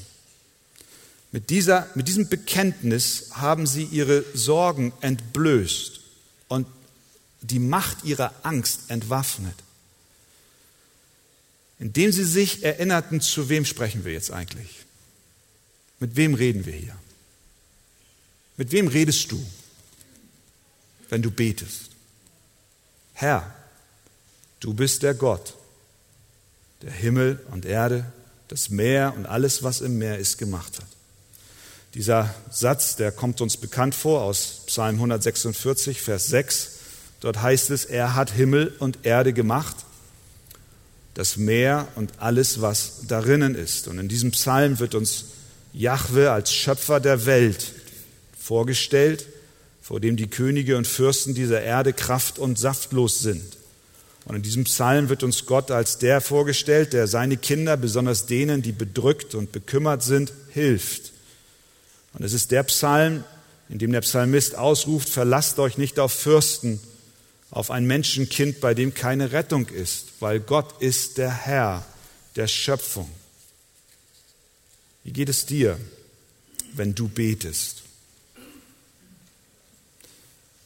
Mit, 1.31 1.49
dieser, 1.49 1.89
mit 1.95 2.07
diesem 2.07 2.29
Bekenntnis 2.29 3.31
haben 3.31 3.65
sie 3.65 3.83
ihre 3.85 4.23
Sorgen 4.35 4.93
entblößt 5.01 5.99
und 6.47 6.67
die 7.41 7.59
Macht 7.59 8.03
ihrer 8.03 8.31
Angst 8.43 8.89
entwaffnet. 8.89 9.55
Indem 11.83 12.13
sie 12.13 12.23
sich 12.23 12.63
erinnerten, 12.63 13.19
zu 13.19 13.49
wem 13.49 13.65
sprechen 13.65 14.05
wir 14.05 14.13
jetzt 14.13 14.31
eigentlich? 14.31 14.85
Mit 15.99 16.15
wem 16.15 16.33
reden 16.33 16.65
wir 16.65 16.71
hier? 16.71 16.95
Mit 18.55 18.71
wem 18.71 18.87
redest 18.87 19.29
du, 19.33 19.45
wenn 21.09 21.21
du 21.21 21.29
betest? 21.29 21.89
Herr, 23.11 23.53
du 24.61 24.73
bist 24.73 25.03
der 25.03 25.13
Gott, 25.13 25.55
der 26.83 26.91
Himmel 26.93 27.45
und 27.51 27.65
Erde, 27.65 28.05
das 28.47 28.69
Meer 28.69 29.13
und 29.17 29.25
alles, 29.25 29.61
was 29.61 29.81
im 29.81 29.97
Meer 29.97 30.19
ist, 30.19 30.37
gemacht 30.37 30.79
hat. 30.79 30.87
Dieser 31.95 32.33
Satz, 32.49 32.95
der 32.95 33.11
kommt 33.11 33.41
uns 33.41 33.57
bekannt 33.57 33.93
vor 33.93 34.21
aus 34.21 34.61
Psalm 34.67 34.95
146, 34.95 36.01
Vers 36.01 36.27
6. 36.27 36.69
Dort 37.19 37.41
heißt 37.41 37.71
es, 37.71 37.83
er 37.83 38.15
hat 38.15 38.31
Himmel 38.31 38.73
und 38.79 38.99
Erde 39.05 39.33
gemacht, 39.33 39.75
das 41.13 41.37
Meer 41.37 41.87
und 41.95 42.11
alles, 42.17 42.61
was 42.61 43.01
darinnen 43.07 43.55
ist. 43.55 43.87
Und 43.87 43.99
in 43.99 44.07
diesem 44.07 44.31
Psalm 44.31 44.79
wird 44.79 44.95
uns 44.95 45.25
Jahwe 45.73 46.31
als 46.31 46.53
Schöpfer 46.53 46.99
der 46.99 47.25
Welt 47.25 47.73
vorgestellt, 48.39 49.27
vor 49.81 49.99
dem 49.99 50.15
die 50.15 50.29
Könige 50.29 50.77
und 50.77 50.87
Fürsten 50.87 51.33
dieser 51.33 51.61
Erde 51.61 51.93
kraft- 51.93 52.39
und 52.39 52.57
saftlos 52.57 53.19
sind. 53.19 53.43
Und 54.25 54.37
in 54.37 54.41
diesem 54.41 54.63
Psalm 54.63 55.09
wird 55.09 55.23
uns 55.23 55.45
Gott 55.45 55.69
als 55.69 55.97
der 55.97 56.21
vorgestellt, 56.21 56.93
der 56.93 57.07
seine 57.07 57.37
Kinder, 57.37 57.75
besonders 57.75 58.25
denen, 58.25 58.61
die 58.61 58.71
bedrückt 58.71 59.35
und 59.35 59.51
bekümmert 59.51 60.01
sind, 60.01 60.31
hilft. 60.51 61.11
Und 62.13 62.23
es 62.23 62.33
ist 62.33 62.51
der 62.51 62.63
Psalm, 62.63 63.23
in 63.69 63.79
dem 63.79 63.91
der 63.91 64.01
Psalmist 64.01 64.55
ausruft, 64.55 65.09
verlasst 65.09 65.59
euch 65.59 65.77
nicht 65.77 65.99
auf 65.99 66.13
Fürsten, 66.13 66.79
auf 67.53 67.69
ein 67.69 67.85
Menschenkind, 67.85 68.61
bei 68.61 68.73
dem 68.73 68.95
keine 68.95 69.31
Rettung 69.31 69.67
ist, 69.67 70.13
weil 70.19 70.39
Gott 70.39 70.81
ist 70.81 71.19
der 71.19 71.31
Herr 71.31 71.85
der 72.35 72.47
Schöpfung. 72.47 73.07
Wie 75.03 75.11
geht 75.11 75.29
es 75.29 75.45
dir, 75.45 75.79
wenn 76.73 76.95
du 76.95 77.07
betest? 77.07 77.83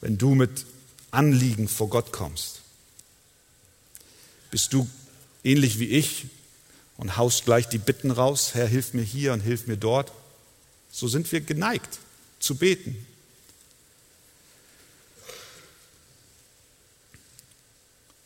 Wenn 0.00 0.16
du 0.16 0.34
mit 0.34 0.64
Anliegen 1.10 1.68
vor 1.68 1.90
Gott 1.90 2.10
kommst? 2.10 2.62
Bist 4.50 4.72
du 4.72 4.88
ähnlich 5.44 5.78
wie 5.78 5.88
ich 5.88 6.28
und 6.96 7.18
haust 7.18 7.44
gleich 7.44 7.68
die 7.68 7.76
Bitten 7.76 8.10
raus, 8.10 8.54
Herr, 8.54 8.66
hilf 8.66 8.94
mir 8.94 9.02
hier 9.02 9.34
und 9.34 9.40
hilf 9.40 9.66
mir 9.66 9.76
dort? 9.76 10.10
So 10.90 11.06
sind 11.06 11.30
wir 11.32 11.42
geneigt 11.42 11.98
zu 12.40 12.54
beten. 12.54 12.96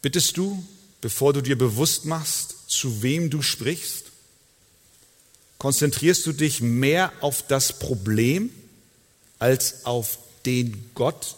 Bittest 0.03 0.37
du, 0.37 0.63
bevor 1.01 1.33
du 1.33 1.41
dir 1.41 1.57
bewusst 1.57 2.05
machst, 2.05 2.57
zu 2.69 3.03
wem 3.03 3.31
du 3.31 3.41
sprichst? 3.41 4.07
Konzentrierst 5.59 6.27
du 6.27 6.33
dich 6.33 6.61
mehr 6.61 7.13
auf 7.21 7.47
das 7.47 7.79
Problem 7.79 8.51
als 9.39 9.87
auf 9.87 10.19
den 10.45 10.91
Gott, 10.95 11.37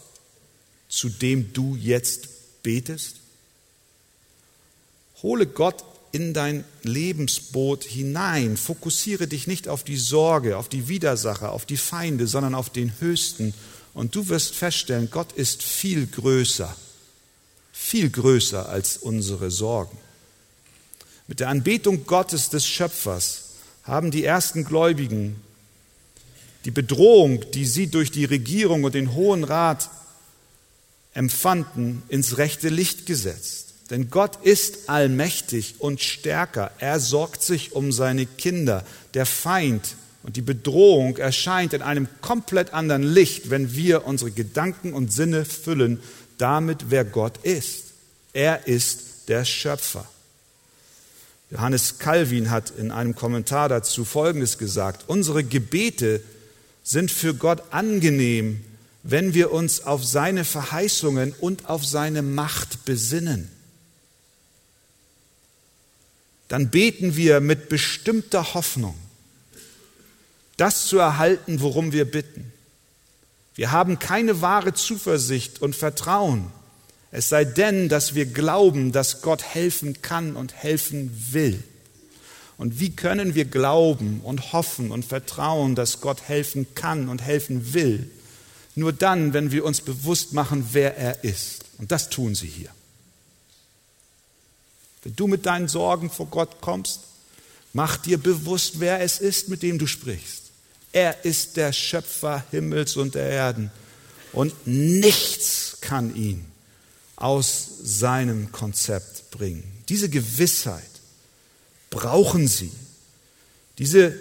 zu 0.89 1.09
dem 1.09 1.53
du 1.53 1.75
jetzt 1.75 2.63
betest? 2.63 3.17
Hole 5.21 5.45
Gott 5.45 5.83
in 6.11 6.33
dein 6.33 6.63
Lebensboot 6.81 7.83
hinein. 7.83 8.57
Fokussiere 8.57 9.27
dich 9.27 9.47
nicht 9.47 9.67
auf 9.67 9.83
die 9.83 9.97
Sorge, 9.97 10.57
auf 10.57 10.69
die 10.69 10.87
Widersacher, 10.87 11.51
auf 11.51 11.65
die 11.65 11.77
Feinde, 11.77 12.25
sondern 12.25 12.55
auf 12.55 12.69
den 12.69 12.99
Höchsten. 12.99 13.53
Und 13.93 14.15
du 14.15 14.29
wirst 14.29 14.55
feststellen, 14.55 15.09
Gott 15.11 15.33
ist 15.33 15.61
viel 15.61 16.07
größer, 16.07 16.75
viel 17.77 18.09
größer 18.09 18.69
als 18.69 18.97
unsere 18.97 19.51
Sorgen. 19.51 19.97
Mit 21.27 21.41
der 21.41 21.49
Anbetung 21.49 22.05
Gottes 22.05 22.49
des 22.49 22.65
Schöpfers 22.65 23.41
haben 23.83 24.11
die 24.11 24.23
ersten 24.23 24.63
Gläubigen 24.63 25.35
die 26.63 26.71
Bedrohung, 26.71 27.43
die 27.51 27.65
sie 27.65 27.87
durch 27.87 28.09
die 28.09 28.25
Regierung 28.25 28.85
und 28.85 28.95
den 28.95 29.13
Hohen 29.13 29.43
Rat 29.43 29.89
empfanden, 31.13 32.01
ins 32.07 32.37
rechte 32.37 32.69
Licht 32.69 33.05
gesetzt. 33.05 33.73
Denn 33.91 34.09
Gott 34.09 34.43
ist 34.43 34.89
allmächtig 34.89 35.75
und 35.77 36.01
stärker. 36.01 36.71
Er 36.79 36.99
sorgt 36.99 37.43
sich 37.43 37.73
um 37.73 37.91
seine 37.91 38.25
Kinder. 38.25 38.83
Der 39.13 39.27
Feind 39.27 39.95
und 40.23 40.37
die 40.37 40.41
Bedrohung 40.41 41.17
erscheint 41.17 41.73
in 41.73 41.83
einem 41.83 42.07
komplett 42.21 42.73
anderen 42.73 43.03
Licht, 43.03 43.51
wenn 43.51 43.75
wir 43.75 44.07
unsere 44.07 44.31
Gedanken 44.31 44.93
und 44.93 45.13
Sinne 45.13 45.45
füllen 45.45 45.99
damit, 46.37 46.89
wer 46.89 47.05
Gott 47.05 47.37
ist. 47.43 47.93
Er 48.33 48.67
ist 48.67 49.27
der 49.27 49.45
Schöpfer. 49.45 50.07
Johannes 51.51 51.99
Calvin 51.99 52.49
hat 52.49 52.71
in 52.71 52.91
einem 52.91 53.15
Kommentar 53.15 53.69
dazu 53.69 54.03
Folgendes 54.03 54.57
gesagt. 54.57 55.05
Unsere 55.07 55.43
Gebete 55.43 56.21
sind 56.83 57.11
für 57.11 57.33
Gott 57.33 57.63
angenehm, 57.71 58.63
wenn 59.03 59.33
wir 59.33 59.51
uns 59.51 59.85
auf 59.85 60.03
seine 60.03 60.43
Verheißungen 60.43 61.33
und 61.39 61.69
auf 61.69 61.85
seine 61.85 62.21
Macht 62.21 62.85
besinnen 62.85 63.49
dann 66.47 66.69
beten 66.69 67.15
wir 67.15 67.39
mit 67.39 67.69
bestimmter 67.69 68.53
Hoffnung, 68.53 68.95
das 70.57 70.87
zu 70.87 70.97
erhalten, 70.97 71.59
worum 71.61 71.91
wir 71.91 72.05
bitten. 72.05 72.51
Wir 73.55 73.71
haben 73.71 73.99
keine 73.99 74.41
wahre 74.41 74.73
Zuversicht 74.73 75.61
und 75.61 75.75
Vertrauen, 75.75 76.51
es 77.11 77.29
sei 77.29 77.45
denn, 77.45 77.87
dass 77.87 78.13
wir 78.13 78.25
glauben, 78.25 78.91
dass 78.91 79.21
Gott 79.21 79.41
helfen 79.41 80.01
kann 80.01 80.35
und 80.35 80.53
helfen 80.53 81.27
will. 81.31 81.63
Und 82.57 82.81
wie 82.81 82.93
können 82.93 83.35
wir 83.35 83.45
glauben 83.45 84.19
und 84.21 84.51
hoffen 84.51 84.91
und 84.91 85.05
vertrauen, 85.05 85.75
dass 85.75 86.01
Gott 86.01 86.23
helfen 86.27 86.67
kann 86.75 87.07
und 87.07 87.21
helfen 87.21 87.73
will? 87.73 88.11
Nur 88.75 88.91
dann, 88.91 89.31
wenn 89.31 89.53
wir 89.53 89.63
uns 89.63 89.79
bewusst 89.79 90.33
machen, 90.33 90.67
wer 90.73 90.97
er 90.97 91.23
ist. 91.23 91.63
Und 91.77 91.93
das 91.93 92.09
tun 92.09 92.35
sie 92.35 92.47
hier. 92.47 92.69
Wenn 95.03 95.15
du 95.15 95.27
mit 95.27 95.45
deinen 95.45 95.69
Sorgen 95.69 96.09
vor 96.09 96.25
Gott 96.25 96.59
kommst, 96.59 96.99
mach 97.71 97.95
dir 97.95 98.17
bewusst, 98.17 98.81
wer 98.81 98.99
es 98.99 99.19
ist, 99.19 99.47
mit 99.47 99.63
dem 99.63 99.79
du 99.79 99.87
sprichst. 99.87 100.44
Er 100.95 101.25
ist 101.25 101.57
der 101.57 101.73
Schöpfer 101.73 102.45
Himmels 102.51 102.95
und 102.95 103.15
der 103.15 103.29
Erden. 103.29 103.69
Und 104.31 104.65
nichts 104.65 105.79
kann 105.81 106.15
ihn 106.15 106.45
aus 107.17 107.67
seinem 107.83 108.53
Konzept 108.53 109.29
bringen. 109.29 109.69
Diese 109.89 110.07
Gewissheit 110.07 110.89
brauchen 111.89 112.47
sie. 112.47 112.71
Diese 113.77 114.17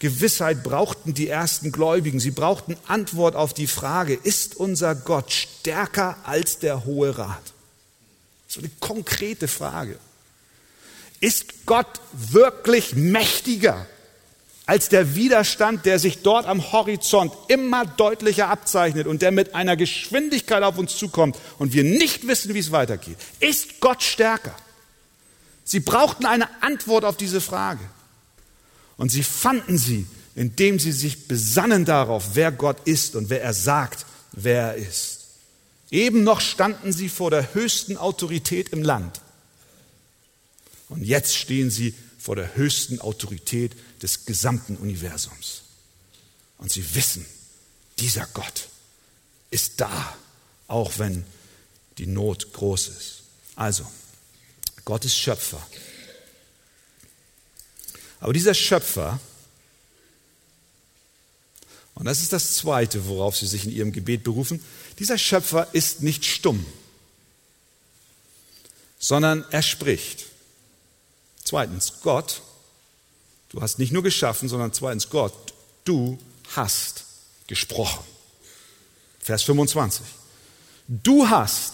Gewissheit 0.00 0.62
brauchten 0.62 1.14
die 1.14 1.30
ersten 1.30 1.72
Gläubigen. 1.72 2.20
Sie 2.20 2.30
brauchten 2.30 2.76
Antwort 2.88 3.34
auf 3.34 3.54
die 3.54 3.66
Frage, 3.66 4.12
ist 4.12 4.54
unser 4.54 4.94
Gott 4.94 5.32
stärker 5.32 6.18
als 6.24 6.58
der 6.58 6.84
Hohe 6.84 7.16
Rat? 7.16 7.54
So 8.48 8.60
eine 8.60 8.70
konkrete 8.80 9.48
Frage. 9.48 9.98
Ist 11.20 11.64
Gott 11.64 12.02
wirklich 12.12 12.94
mächtiger 12.94 13.86
als 14.68 14.90
der 14.90 15.14
Widerstand, 15.14 15.86
der 15.86 15.98
sich 15.98 16.20
dort 16.20 16.44
am 16.44 16.72
Horizont 16.72 17.32
immer 17.48 17.86
deutlicher 17.86 18.50
abzeichnet 18.50 19.06
und 19.06 19.22
der 19.22 19.30
mit 19.30 19.54
einer 19.54 19.78
Geschwindigkeit 19.78 20.62
auf 20.62 20.76
uns 20.76 20.94
zukommt 20.94 21.38
und 21.58 21.72
wir 21.72 21.84
nicht 21.84 22.26
wissen, 22.26 22.52
wie 22.52 22.58
es 22.58 22.70
weitergeht? 22.70 23.16
Ist 23.40 23.80
Gott 23.80 24.02
stärker? 24.02 24.54
Sie 25.64 25.80
brauchten 25.80 26.26
eine 26.26 26.48
Antwort 26.62 27.06
auf 27.06 27.16
diese 27.16 27.40
Frage. 27.40 27.80
Und 28.98 29.10
sie 29.10 29.22
fanden 29.22 29.78
sie, 29.78 30.06
indem 30.34 30.78
sie 30.78 30.92
sich 30.92 31.28
besannen 31.28 31.86
darauf, 31.86 32.34
wer 32.34 32.52
Gott 32.52 32.76
ist 32.84 33.16
und 33.16 33.30
wer 33.30 33.42
er 33.42 33.54
sagt, 33.54 34.04
wer 34.32 34.74
er 34.74 34.74
ist. 34.74 35.28
Eben 35.90 36.24
noch 36.24 36.42
standen 36.42 36.92
sie 36.92 37.08
vor 37.08 37.30
der 37.30 37.54
höchsten 37.54 37.96
Autorität 37.96 38.68
im 38.68 38.82
Land. 38.82 39.22
Und 40.90 41.04
jetzt 41.04 41.38
stehen 41.38 41.70
sie 41.70 41.94
vor 42.28 42.36
der 42.36 42.56
höchsten 42.56 43.00
Autorität 43.00 43.72
des 44.02 44.26
gesamten 44.26 44.76
Universums. 44.76 45.62
Und 46.58 46.70
sie 46.70 46.94
wissen, 46.94 47.24
dieser 48.00 48.26
Gott 48.34 48.68
ist 49.50 49.80
da, 49.80 50.14
auch 50.66 50.98
wenn 50.98 51.24
die 51.96 52.06
Not 52.06 52.52
groß 52.52 52.88
ist. 52.88 53.22
Also, 53.56 53.90
Gott 54.84 55.06
ist 55.06 55.16
Schöpfer. 55.16 55.66
Aber 58.20 58.34
dieser 58.34 58.52
Schöpfer, 58.52 59.18
und 61.94 62.04
das 62.04 62.20
ist 62.20 62.34
das 62.34 62.56
Zweite, 62.56 63.06
worauf 63.06 63.38
Sie 63.38 63.46
sich 63.46 63.64
in 63.64 63.72
Ihrem 63.72 63.92
Gebet 63.92 64.22
berufen, 64.22 64.62
dieser 64.98 65.16
Schöpfer 65.16 65.66
ist 65.72 66.02
nicht 66.02 66.26
stumm, 66.26 66.66
sondern 68.98 69.46
er 69.50 69.62
spricht. 69.62 70.26
Zweitens, 71.48 72.02
Gott, 72.02 72.42
du 73.48 73.62
hast 73.62 73.78
nicht 73.78 73.90
nur 73.90 74.02
geschaffen, 74.02 74.50
sondern 74.50 74.74
zweitens, 74.74 75.08
Gott, 75.08 75.32
du 75.84 76.18
hast 76.54 77.06
gesprochen. 77.46 78.04
Vers 79.18 79.44
25. 79.44 80.04
Du 80.88 81.30
hast 81.30 81.72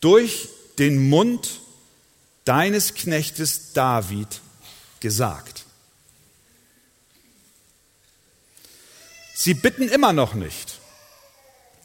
durch 0.00 0.48
den 0.78 1.08
Mund 1.08 1.58
deines 2.44 2.94
Knechtes 2.94 3.72
David 3.72 4.42
gesagt. 5.00 5.64
Sie 9.34 9.54
bitten 9.54 9.88
immer 9.88 10.12
noch 10.12 10.34
nicht, 10.34 10.78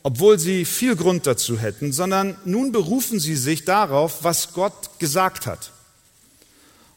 obwohl 0.03 0.37
sie 0.37 0.65
viel 0.65 0.95
Grund 0.95 1.25
dazu 1.25 1.57
hätten, 1.57 1.91
sondern 1.91 2.37
nun 2.45 2.71
berufen 2.71 3.19
sie 3.19 3.35
sich 3.35 3.65
darauf, 3.65 4.23
was 4.23 4.53
Gott 4.53 4.99
gesagt 4.99 5.47
hat 5.47 5.71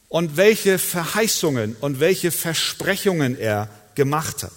und 0.09 0.37
welche 0.37 0.79
Verheißungen 0.79 1.77
und 1.81 2.01
welche 2.01 2.31
Versprechungen 2.31 3.39
er 3.39 3.69
gemacht 3.95 4.43
hat. 4.43 4.53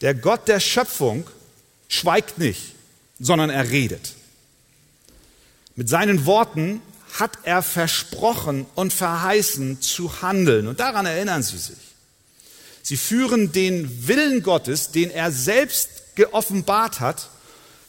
Der 0.00 0.14
Gott 0.14 0.48
der 0.48 0.60
Schöpfung 0.60 1.26
schweigt 1.88 2.38
nicht, 2.38 2.74
sondern 3.18 3.50
er 3.50 3.70
redet. 3.70 4.14
Mit 5.74 5.88
seinen 5.88 6.26
Worten 6.26 6.82
hat 7.18 7.38
er 7.44 7.62
versprochen 7.62 8.66
und 8.74 8.92
verheißen 8.92 9.80
zu 9.80 10.22
handeln. 10.22 10.66
Und 10.66 10.80
daran 10.80 11.06
erinnern 11.06 11.42
Sie 11.42 11.58
sich. 11.58 11.76
Sie 12.82 12.96
führen 12.96 13.52
den 13.52 14.06
Willen 14.06 14.42
Gottes, 14.42 14.90
den 14.90 15.10
er 15.10 15.32
selbst 15.32 16.14
geoffenbart 16.14 17.00
hat, 17.00 17.30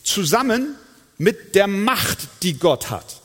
zusammen 0.04 0.76
mit 1.18 1.56
der 1.56 1.68
Macht, 1.68 2.20
die 2.44 2.58
Gott 2.58 2.90
hat. 2.90 3.22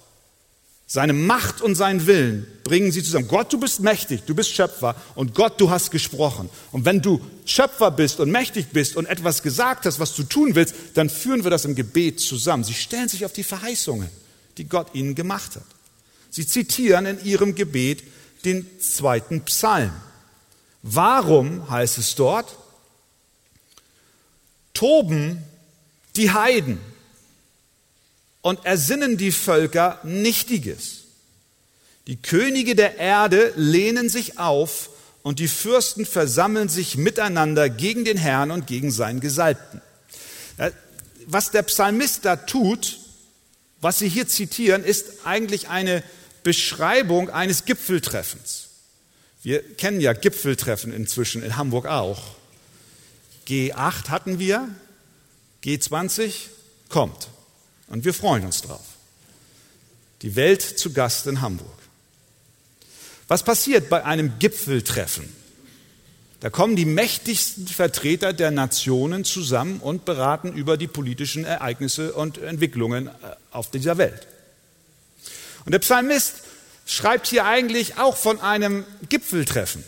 Seine 0.93 1.15
Macht 1.15 1.63
und 1.63 1.75
seinen 1.75 2.07
Willen 2.07 2.47
bringen 2.65 2.93
sie 2.93 3.03
zusammen. 3.03 3.27
Gott, 3.27 3.51
du 3.51 3.59
bist 3.59 3.81
mächtig, 3.81 4.25
du 4.27 4.35
bist 4.35 4.51
Schöpfer 4.51 4.95
und 5.15 5.35
Gott, 5.35 5.59
du 5.59 5.71
hast 5.71 5.91
gesprochen. 5.91 6.51
Und 6.71 6.85
wenn 6.85 7.01
du 7.01 7.19
Schöpfer 7.47 7.91
bist 7.91 8.21
und 8.21 8.31
mächtig 8.31 8.67
bist 8.75 8.97
und 8.97 9.07
etwas 9.07 9.43
gesagt 9.43 9.87
hast, 9.87 10.01
was 10.01 10.15
du 10.15 10.23
tun 10.23 10.55
willst, 10.55 10.75
dann 10.93 11.09
führen 11.09 11.45
wir 11.45 11.51
das 11.51 11.65
im 11.65 11.75
Gebet 11.75 12.21
zusammen. 12.21 12.63
Sie 12.63 12.75
stellen 12.75 13.09
sich 13.09 13.25
auf 13.25 13.33
die 13.33 13.43
Verheißungen, 13.43 14.11
die 14.59 14.69
Gott 14.69 14.89
ihnen 14.95 15.15
gemacht 15.15 15.57
hat. 15.57 15.65
Sie 16.29 16.47
zitieren 16.47 17.07
in 17.07 17.25
ihrem 17.25 17.55
Gebet 17.55 18.03
den 18.45 18.67
zweiten 18.79 19.41
Psalm. 19.47 19.93
Warum 20.83 21.71
heißt 21.71 21.97
es 21.97 22.15
dort? 22.17 22.55
Toben 24.75 25.43
die 26.17 26.33
Heiden 26.33 26.79
und 28.43 28.65
ersinnen 28.67 29.17
die 29.17 29.33
Völker 29.33 29.99
Nichtiges. 30.03 31.05
Die 32.07 32.17
Könige 32.17 32.75
der 32.75 32.99
Erde 32.99 33.53
lehnen 33.57 34.09
sich 34.09 34.39
auf 34.39 34.91
und 35.23 35.39
die 35.39 35.49
Fürsten 35.49 36.05
versammeln 36.05 36.69
sich 36.69 36.97
miteinander 36.97 37.71
gegen 37.71 38.05
den 38.05 38.17
Herrn 38.17 38.51
und 38.51 38.67
gegen 38.67 38.91
seinen 38.91 39.21
Gesalbten. 39.21 39.81
Was 41.27 41.53
der 41.53 41.63
Psalmist 41.63 42.25
da 42.25 42.35
tut, 42.35 42.99
was 43.81 44.01
Sie 44.01 44.09
hier 44.09 44.27
zitieren, 44.27 44.85
ist 44.85 45.25
eigentlich 45.25 45.69
eine 45.69 46.03
Beschreibung 46.43 47.31
eines 47.31 47.65
Gipfeltreffens. 47.65 48.69
Wir 49.43 49.63
kennen 49.63 50.01
ja 50.01 50.13
Gipfeltreffen 50.13 50.93
inzwischen 50.93 51.43
in 51.43 51.57
Hamburg 51.57 51.87
auch. 51.87 52.23
G8 53.49 54.09
hatten 54.09 54.39
wir, 54.39 54.69
G20 55.65 56.33
kommt. 56.89 57.29
Und 57.89 58.05
wir 58.05 58.15
freuen 58.15 58.45
uns 58.45 58.63
drauf. 58.63 58.85
Die 60.23 60.37
Welt 60.37 60.63
zu 60.63 60.93
Gast 60.93 61.27
in 61.27 61.41
Hamburg. 61.41 61.69
Was 63.29 63.43
passiert 63.43 63.89
bei 63.89 64.05
einem 64.05 64.39
Gipfeltreffen? 64.39 65.29
Da 66.41 66.51
kommen 66.51 66.75
die 66.75 66.85
mächtigsten 66.85 67.69
Vertreter 67.69 68.33
der 68.33 68.51
Nationen 68.51 69.25
zusammen 69.25 69.79
und 69.79 70.05
beraten 70.05 70.53
über 70.53 70.77
die 70.77 70.89
politischen 70.89 71.45
Ereignisse 71.45 72.13
und 72.15 72.39
Entwicklungen 72.39 73.07
äh, 73.07 73.11
auf 73.53 73.71
dieser 73.71 73.97
Welt. 73.97 74.27
Und 75.65 75.71
der 75.73 75.79
Psalmist 75.79 76.35
schreibt 76.85 77.29
hier 77.29 77.45
eigentlich 77.45 77.99
auch 77.99 78.17
von 78.17 78.41
einem 78.41 78.85
Gipfeltreffen. 79.09 79.85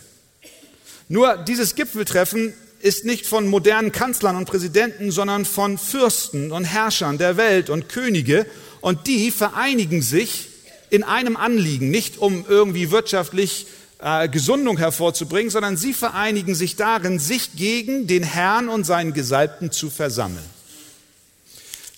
Nur 1.08 1.36
dieses 1.38 1.74
Gipfeltreffen 1.74 2.54
ist 2.84 3.06
nicht 3.06 3.26
von 3.26 3.48
modernen 3.48 3.92
Kanzlern 3.92 4.36
und 4.36 4.44
Präsidenten, 4.44 5.10
sondern 5.10 5.46
von 5.46 5.78
Fürsten 5.78 6.52
und 6.52 6.64
Herrschern 6.64 7.16
der 7.16 7.38
Welt 7.38 7.70
und 7.70 7.88
Könige. 7.88 8.44
Und 8.82 9.06
die 9.06 9.30
vereinigen 9.30 10.02
sich 10.02 10.48
in 10.90 11.02
einem 11.02 11.38
Anliegen, 11.38 11.90
nicht 11.90 12.18
um 12.18 12.44
irgendwie 12.46 12.90
wirtschaftlich 12.90 13.68
äh, 14.00 14.28
Gesundung 14.28 14.76
hervorzubringen, 14.76 15.48
sondern 15.48 15.78
sie 15.78 15.94
vereinigen 15.94 16.54
sich 16.54 16.76
darin, 16.76 17.18
sich 17.18 17.56
gegen 17.56 18.06
den 18.06 18.22
Herrn 18.22 18.68
und 18.68 18.84
seinen 18.84 19.14
Gesalbten 19.14 19.72
zu 19.72 19.88
versammeln. 19.88 20.44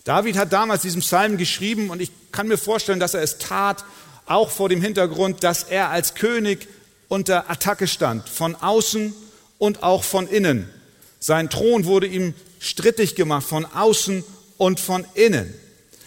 David 0.05 0.37
hat 0.37 0.53
damals 0.53 0.83
diesen 0.83 1.01
Psalm 1.01 1.37
geschrieben 1.37 1.91
und 1.91 2.01
ich 2.01 2.13
kann 2.31 2.47
mir 2.47 2.59
vorstellen, 2.59 3.01
dass 3.01 3.15
er 3.15 3.23
es 3.23 3.39
tat, 3.39 3.85
auch 4.25 4.51
vor 4.51 4.69
dem 4.69 4.81
Hintergrund, 4.81 5.43
dass 5.43 5.65
er 5.65 5.91
als 5.91 6.15
König 6.15 6.69
unter 7.09 7.51
Attacke 7.51 7.89
stand, 7.89 8.29
von 8.29 8.55
außen 8.55 9.13
und 9.59 9.83
auch 9.83 10.05
von 10.05 10.29
innen. 10.29 10.71
Sein 11.19 11.51
Thron 11.51 11.85
wurde 11.85 12.07
ihm 12.07 12.35
strittig 12.59 13.15
gemacht 13.15 13.47
von 13.47 13.65
außen 13.65 14.25
und 14.59 14.81
von 14.81 15.07
innen. 15.15 15.53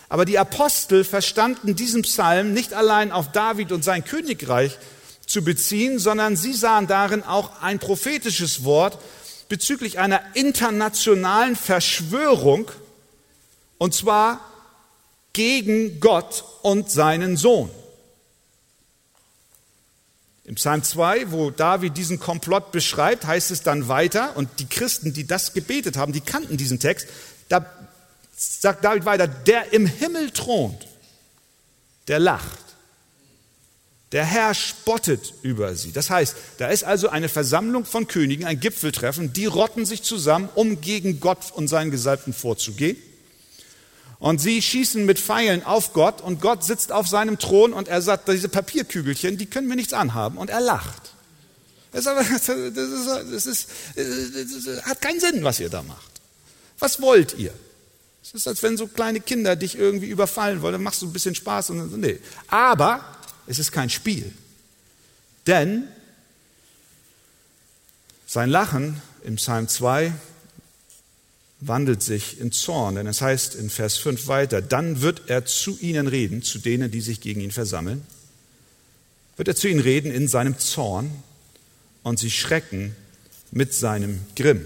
Aber 0.10 0.26
die 0.26 0.40
Apostel 0.40 1.04
verstanden 1.04 1.76
diesen 1.76 2.02
Psalm 2.02 2.54
nicht 2.54 2.74
allein 2.74 3.12
auf 3.12 3.32
David 3.32 3.72
und 3.72 3.84
sein 3.84 4.04
Königreich 4.04 4.78
zu 5.26 5.44
beziehen, 5.44 6.00
sondern 6.00 6.36
sie 6.36 6.54
sahen 6.54 6.88
darin 6.88 7.24
auch 7.24 7.62
ein 7.62 7.78
prophetisches 7.78 8.64
Wort 8.64 8.98
bezüglich 9.50 10.00
einer 10.00 10.22
internationalen 10.34 11.56
Verschwörung, 11.56 12.72
und 13.78 13.94
zwar 13.94 14.42
gegen 15.34 16.00
Gott 16.00 16.44
und 16.64 16.90
seinen 16.90 17.38
Sohn. 17.38 17.70
Im 20.50 20.56
Psalm 20.56 20.82
2, 20.82 21.30
wo 21.30 21.52
David 21.52 21.96
diesen 21.96 22.20
Komplott 22.20 22.72
beschreibt, 22.72 23.24
heißt 23.28 23.52
es 23.52 23.62
dann 23.62 23.88
weiter, 23.88 24.36
und 24.36 24.50
die 24.58 24.66
Christen, 24.66 25.14
die 25.14 25.28
das 25.28 25.54
gebetet 25.54 25.96
haben, 25.96 26.12
die 26.12 26.22
kannten 26.22 26.58
diesen 26.58 26.80
Text, 26.80 27.08
da 27.50 27.64
sagt 28.36 28.84
David 28.84 29.06
weiter, 29.06 29.28
der 29.28 29.74
im 29.74 29.86
Himmel 29.86 30.32
thront, 30.32 30.88
der 32.08 32.18
lacht. 32.18 32.58
Der 34.12 34.26
Herr 34.26 34.56
spottet 34.56 35.36
über 35.44 35.76
sie. 35.76 35.92
Das 35.92 36.10
heißt, 36.10 36.36
da 36.58 36.70
ist 36.70 36.84
also 36.84 37.10
eine 37.10 37.30
Versammlung 37.30 37.86
von 37.86 38.08
Königen, 38.08 38.48
ein 38.48 38.60
Gipfeltreffen, 38.60 39.32
die 39.32 39.46
rotten 39.46 39.86
sich 39.86 40.02
zusammen, 40.02 40.50
um 40.56 40.82
gegen 40.82 41.20
Gott 41.20 41.52
und 41.54 41.68
seinen 41.68 41.92
Gesalbten 41.92 42.34
vorzugehen. 42.34 42.98
Und 44.20 44.42
sie 44.42 44.62
schießen 44.62 45.06
mit 45.06 45.18
Pfeilen 45.18 45.64
auf 45.64 45.94
Gott 45.94 46.22
und 46.22 46.42
Gott 46.42 46.64
sitzt 46.64 46.92
auf 46.92 47.08
seinem 47.08 47.40
Thron 47.40 47.72
und 47.72 47.88
er 47.88 48.02
sagt, 48.02 48.28
diese 48.28 48.50
Papierkügelchen, 48.50 49.38
die 49.38 49.46
können 49.46 49.68
mir 49.68 49.78
nichts 49.78 49.94
anhaben. 49.94 50.38
Und 50.38 50.50
er 50.50 50.62
lacht. 50.62 51.02
Das, 51.92 52.06
ist, 52.06 52.48
das, 52.48 53.46
ist, 53.48 53.70
das 53.96 54.86
hat 54.86 55.02
keinen 55.02 55.20
Sinn, 55.20 55.44
was 55.44 55.60
ihr 55.60 55.70
da 55.70 55.82
macht. 55.82 56.22
Was 56.78 57.02
wollt 57.02 57.36
ihr? 57.36 57.52
Es 58.22 58.32
ist, 58.36 58.48
als 58.48 58.62
wenn 58.62 58.78
so 58.78 58.86
kleine 58.86 59.22
Kinder 59.22 59.56
dich 59.56 59.76
irgendwie 59.76 60.08
überfallen 60.08 60.62
wollen. 60.62 60.74
Dann 60.74 60.84
machst 60.84 61.02
du 61.02 61.08
ein 61.08 61.14
bisschen 61.14 61.34
Spaß. 61.34 61.72
Und, 61.72 61.98
nee. 61.98 62.20
Aber 62.48 63.04
es 63.48 63.58
ist 63.58 63.72
kein 63.72 63.90
Spiel. 63.90 64.32
Denn 65.48 65.88
sein 68.28 68.52
Lachen 68.52 69.02
im 69.24 69.38
Psalm 69.38 69.68
2 69.68 70.14
wandelt 71.62 72.02
sich 72.02 72.40
in 72.40 72.52
Zorn, 72.52 72.96
denn 72.96 73.08
es 73.08 73.22
heißt 73.22 73.56
in 73.56 73.70
Vers 73.70 73.98
5 73.98 74.28
weiter, 74.28 74.62
dann 74.62 75.02
wird 75.02 75.24
er 75.28 75.46
zu 75.46 75.78
ihnen 75.80 76.08
reden, 76.08 76.42
zu 76.42 76.60
denen, 76.60 76.90
die 76.90 77.02
sich 77.02 77.20
gegen 77.20 77.42
ihn 77.42 77.52
versammeln, 77.52 78.02
wird 79.36 79.48
er 79.48 79.56
zu 79.56 79.68
ihnen 79.68 79.82
reden 79.82 80.12
in 80.12 80.28
seinem 80.28 80.58
Zorn 80.58 81.12
und 82.04 82.20
sie 82.20 82.32
schrecken 82.32 82.96
mit 83.52 83.74
seinem 83.74 84.20
Grimm. 84.36 84.66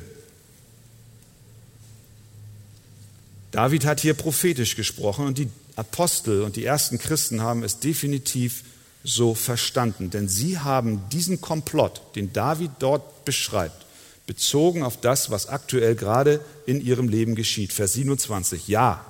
David 3.52 3.86
hat 3.86 4.00
hier 4.00 4.16
prophetisch 4.16 4.76
gesprochen 4.76 5.28
und 5.28 5.38
die 5.38 5.48
Apostel 5.76 6.42
und 6.42 6.56
die 6.56 6.66
ersten 6.66 6.98
Christen 6.98 7.42
haben 7.42 7.64
es 7.64 7.80
definitiv 7.80 8.64
so 9.04 9.36
verstanden, 9.36 10.10
denn 10.10 10.28
sie 10.28 10.60
haben 10.60 11.08
diesen 11.10 11.42
Komplott, 11.42 12.02
den 12.16 12.34
David 12.34 12.72
dort 12.80 13.26
beschreibt, 13.26 13.83
bezogen 14.26 14.84
auf 14.84 15.00
das, 15.00 15.30
was 15.30 15.48
aktuell 15.48 15.96
gerade 15.96 16.40
in 16.66 16.82
ihrem 16.82 17.10
Leben 17.10 17.36
geschieht. 17.36 17.74
Vers 17.74 17.94
27. 17.94 18.68
Ja, 18.68 19.06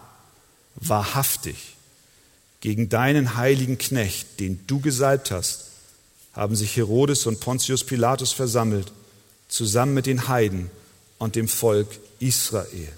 wahrhaftig, 0.75 1.75
gegen 2.61 2.89
deinen 2.89 3.35
heiligen 3.35 3.77
Knecht, 3.77 4.39
den 4.39 4.59
du 4.67 4.79
gesalbt 4.79 5.31
hast, 5.31 5.65
haben 6.33 6.55
sich 6.55 6.75
Herodes 6.75 7.25
und 7.27 7.39
Pontius 7.39 7.83
Pilatus 7.83 8.31
versammelt, 8.31 8.91
zusammen 9.49 9.93
mit 9.93 10.05
den 10.05 10.27
Heiden 10.27 10.71
und 11.19 11.35
dem 11.35 11.47
Volk 11.47 11.87
Israel. 12.19 12.89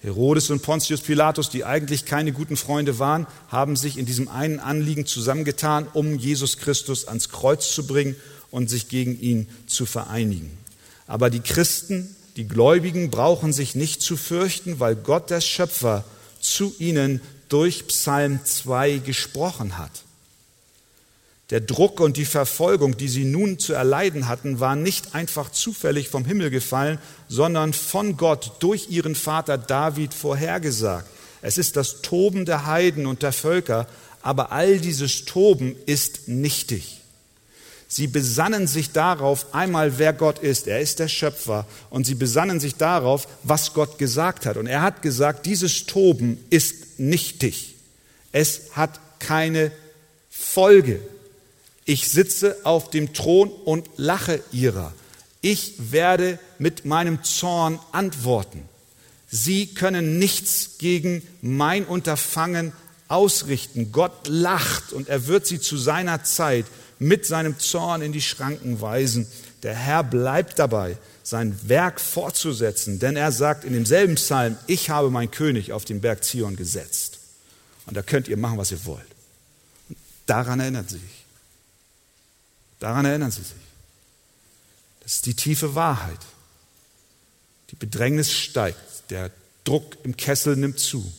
Herodes 0.00 0.50
und 0.50 0.62
Pontius 0.62 1.00
Pilatus, 1.00 1.48
die 1.48 1.64
eigentlich 1.64 2.04
keine 2.04 2.32
guten 2.32 2.56
Freunde 2.56 2.98
waren, 2.98 3.26
haben 3.48 3.74
sich 3.74 3.98
in 3.98 4.04
diesem 4.06 4.28
einen 4.28 4.60
Anliegen 4.60 5.06
zusammengetan, 5.06 5.86
um 5.92 6.18
Jesus 6.18 6.58
Christus 6.58 7.08
ans 7.08 7.30
Kreuz 7.30 7.74
zu 7.74 7.86
bringen 7.86 8.14
und 8.50 8.68
sich 8.68 8.88
gegen 8.88 9.18
ihn 9.18 9.48
zu 9.66 9.86
vereinigen. 9.86 10.63
Aber 11.06 11.30
die 11.30 11.40
Christen, 11.40 12.14
die 12.36 12.48
Gläubigen 12.48 13.10
brauchen 13.10 13.52
sich 13.52 13.74
nicht 13.74 14.02
zu 14.02 14.16
fürchten, 14.16 14.80
weil 14.80 14.96
Gott 14.96 15.30
der 15.30 15.40
Schöpfer 15.40 16.04
zu 16.40 16.74
ihnen 16.78 17.20
durch 17.48 17.86
Psalm 17.86 18.40
2 18.44 18.98
gesprochen 18.98 19.78
hat. 19.78 20.04
Der 21.50 21.60
Druck 21.60 22.00
und 22.00 22.16
die 22.16 22.24
Verfolgung, 22.24 22.96
die 22.96 23.08
sie 23.08 23.24
nun 23.24 23.58
zu 23.58 23.74
erleiden 23.74 24.28
hatten, 24.28 24.60
war 24.60 24.76
nicht 24.76 25.14
einfach 25.14 25.52
zufällig 25.52 26.08
vom 26.08 26.24
Himmel 26.24 26.50
gefallen, 26.50 26.98
sondern 27.28 27.74
von 27.74 28.16
Gott 28.16 28.52
durch 28.60 28.88
ihren 28.90 29.14
Vater 29.14 29.58
David 29.58 30.14
vorhergesagt. 30.14 31.06
Es 31.42 31.58
ist 31.58 31.76
das 31.76 32.00
Toben 32.00 32.46
der 32.46 32.64
Heiden 32.64 33.06
und 33.06 33.22
der 33.22 33.32
Völker, 33.32 33.86
aber 34.22 34.52
all 34.52 34.78
dieses 34.78 35.26
Toben 35.26 35.76
ist 35.84 36.28
nichtig. 36.28 37.02
Sie 37.94 38.08
besannen 38.08 38.66
sich 38.66 38.90
darauf 38.90 39.54
einmal, 39.54 39.98
wer 39.98 40.12
Gott 40.12 40.40
ist. 40.40 40.66
Er 40.66 40.80
ist 40.80 40.98
der 40.98 41.06
Schöpfer. 41.06 41.64
Und 41.90 42.06
sie 42.06 42.16
besannen 42.16 42.58
sich 42.58 42.74
darauf, 42.74 43.28
was 43.44 43.72
Gott 43.72 43.98
gesagt 43.98 44.46
hat. 44.46 44.56
Und 44.56 44.66
er 44.66 44.82
hat 44.82 45.00
gesagt, 45.00 45.46
dieses 45.46 45.86
Toben 45.86 46.44
ist 46.50 46.98
nichtig. 46.98 47.76
Es 48.32 48.72
hat 48.72 48.98
keine 49.20 49.70
Folge. 50.28 51.00
Ich 51.84 52.10
sitze 52.10 52.56
auf 52.64 52.90
dem 52.90 53.12
Thron 53.12 53.48
und 53.48 53.88
lache 53.96 54.42
ihrer. 54.50 54.92
Ich 55.40 55.74
werde 55.92 56.40
mit 56.58 56.84
meinem 56.84 57.22
Zorn 57.22 57.78
antworten. 57.92 58.62
Sie 59.30 59.68
können 59.68 60.18
nichts 60.18 60.78
gegen 60.78 61.22
mein 61.42 61.84
Unterfangen 61.84 62.72
ausrichten. 63.06 63.92
Gott 63.92 64.26
lacht 64.26 64.92
und 64.92 65.08
er 65.08 65.28
wird 65.28 65.46
sie 65.46 65.60
zu 65.60 65.76
seiner 65.76 66.24
Zeit 66.24 66.66
mit 66.98 67.26
seinem 67.26 67.58
Zorn 67.58 68.02
in 68.02 68.12
die 68.12 68.22
Schranken 68.22 68.80
weisen. 68.80 69.26
Der 69.62 69.74
Herr 69.74 70.04
bleibt 70.04 70.58
dabei, 70.58 70.96
sein 71.22 71.58
Werk 71.68 72.00
fortzusetzen, 72.00 72.98
denn 72.98 73.16
er 73.16 73.32
sagt 73.32 73.64
in 73.64 73.72
demselben 73.72 74.16
Psalm, 74.16 74.56
ich 74.66 74.90
habe 74.90 75.10
mein 75.10 75.30
König 75.30 75.72
auf 75.72 75.84
den 75.84 76.00
Berg 76.00 76.22
Zion 76.24 76.56
gesetzt. 76.56 77.18
Und 77.86 77.96
da 77.96 78.02
könnt 78.02 78.28
ihr 78.28 78.36
machen, 78.36 78.58
was 78.58 78.72
ihr 78.72 78.84
wollt. 78.84 79.06
Und 79.88 79.98
daran 80.26 80.60
erinnern 80.60 80.86
sie 80.86 80.98
sich. 80.98 81.24
Daran 82.78 83.04
erinnern 83.04 83.30
sie 83.30 83.42
sich. 83.42 83.52
Das 85.00 85.14
ist 85.14 85.26
die 85.26 85.34
tiefe 85.34 85.74
Wahrheit. 85.74 86.20
Die 87.70 87.76
Bedrängnis 87.76 88.32
steigt, 88.32 88.78
der 89.10 89.30
Druck 89.64 89.96
im 90.02 90.16
Kessel 90.16 90.56
nimmt 90.56 90.78
zu. 90.78 91.10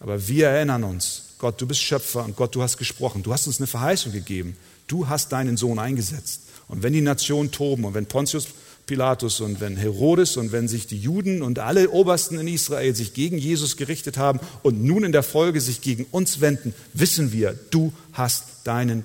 Aber 0.00 0.26
wir 0.28 0.48
erinnern 0.48 0.84
uns, 0.84 1.29
Gott, 1.40 1.58
du 1.58 1.66
bist 1.66 1.80
Schöpfer 1.80 2.22
und 2.22 2.36
Gott, 2.36 2.54
du 2.54 2.62
hast 2.62 2.76
gesprochen. 2.76 3.22
Du 3.22 3.32
hast 3.32 3.46
uns 3.46 3.58
eine 3.58 3.66
Verheißung 3.66 4.12
gegeben. 4.12 4.58
Du 4.86 5.08
hast 5.08 5.32
deinen 5.32 5.56
Sohn 5.56 5.78
eingesetzt. 5.78 6.42
Und 6.68 6.82
wenn 6.82 6.92
die 6.92 7.00
Nationen 7.00 7.50
toben 7.50 7.84
und 7.84 7.94
wenn 7.94 8.04
Pontius 8.04 8.48
Pilatus 8.84 9.40
und 9.40 9.60
wenn 9.60 9.76
Herodes 9.76 10.36
und 10.36 10.52
wenn 10.52 10.68
sich 10.68 10.86
die 10.86 10.98
Juden 10.98 11.42
und 11.42 11.58
alle 11.58 11.90
Obersten 11.90 12.38
in 12.38 12.46
Israel 12.46 12.94
sich 12.94 13.14
gegen 13.14 13.38
Jesus 13.38 13.76
gerichtet 13.78 14.18
haben 14.18 14.38
und 14.62 14.84
nun 14.84 15.02
in 15.02 15.12
der 15.12 15.22
Folge 15.22 15.60
sich 15.60 15.80
gegen 15.80 16.04
uns 16.10 16.40
wenden, 16.40 16.74
wissen 16.92 17.32
wir, 17.32 17.58
du 17.70 17.92
hast 18.12 18.44
deinen 18.64 19.04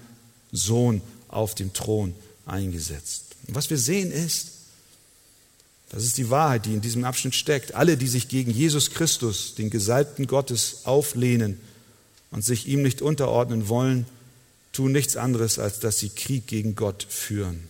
Sohn 0.51 1.01
auf 1.29 1.55
dem 1.55 1.71
Thron 1.71 2.15
eingesetzt. 2.45 3.35
Und 3.47 3.55
was 3.55 3.69
wir 3.69 3.77
sehen 3.77 4.11
ist, 4.11 4.49
das 5.89 6.03
ist 6.03 6.17
die 6.17 6.29
Wahrheit, 6.29 6.65
die 6.65 6.73
in 6.73 6.81
diesem 6.81 7.05
Abschnitt 7.05 7.35
steckt. 7.35 7.75
Alle, 7.75 7.95
die 7.95 8.07
sich 8.07 8.27
gegen 8.27 8.51
Jesus 8.51 8.89
Christus, 8.91 9.55
den 9.55 9.69
Gesalbten 9.69 10.27
Gottes, 10.27 10.81
auflehnen 10.83 11.59
und 12.35 12.41
sich 12.41 12.67
ihm 12.67 12.81
nicht 12.81 13.01
unterordnen 13.01 13.69
wollen, 13.69 14.05
tun 14.73 14.91
nichts 14.91 15.15
anderes, 15.15 15.57
als 15.57 15.79
dass 15.79 15.99
sie 15.99 16.09
Krieg 16.09 16.47
gegen 16.47 16.75
Gott 16.75 17.07
führen. 17.07 17.69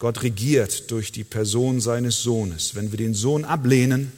Gott 0.00 0.24
regiert 0.24 0.90
durch 0.90 1.12
die 1.12 1.22
Person 1.22 1.80
seines 1.80 2.22
Sohnes. 2.22 2.74
Wenn 2.74 2.90
wir 2.90 2.98
den 2.98 3.14
Sohn 3.14 3.44
ablehnen, 3.44 4.10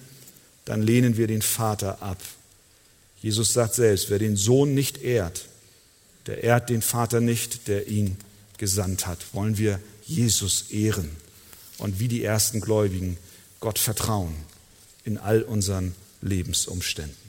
dann 0.64 0.80
lehnen 0.80 1.18
wir 1.18 1.26
den 1.26 1.42
Vater 1.42 2.00
ab. 2.00 2.22
Jesus 3.20 3.52
sagt 3.52 3.74
selbst, 3.74 4.08
wer 4.08 4.18
den 4.18 4.36
Sohn 4.36 4.72
nicht 4.72 5.02
ehrt, 5.02 5.44
der 6.26 6.42
ehrt 6.42 6.70
den 6.70 6.80
Vater 6.80 7.20
nicht, 7.20 7.68
der 7.68 7.86
ihn 7.86 8.16
gesandt 8.56 9.06
hat. 9.06 9.18
Wollen 9.34 9.58
wir 9.58 9.78
Jesus 10.06 10.70
ehren 10.70 11.10
und 11.76 12.00
wie 12.00 12.08
die 12.08 12.24
ersten 12.24 12.62
Gläubigen 12.62 13.18
Gott 13.60 13.78
vertrauen 13.78 14.34
in 15.04 15.18
all 15.18 15.42
unseren 15.42 15.94
Lebensumständen. 16.22 17.23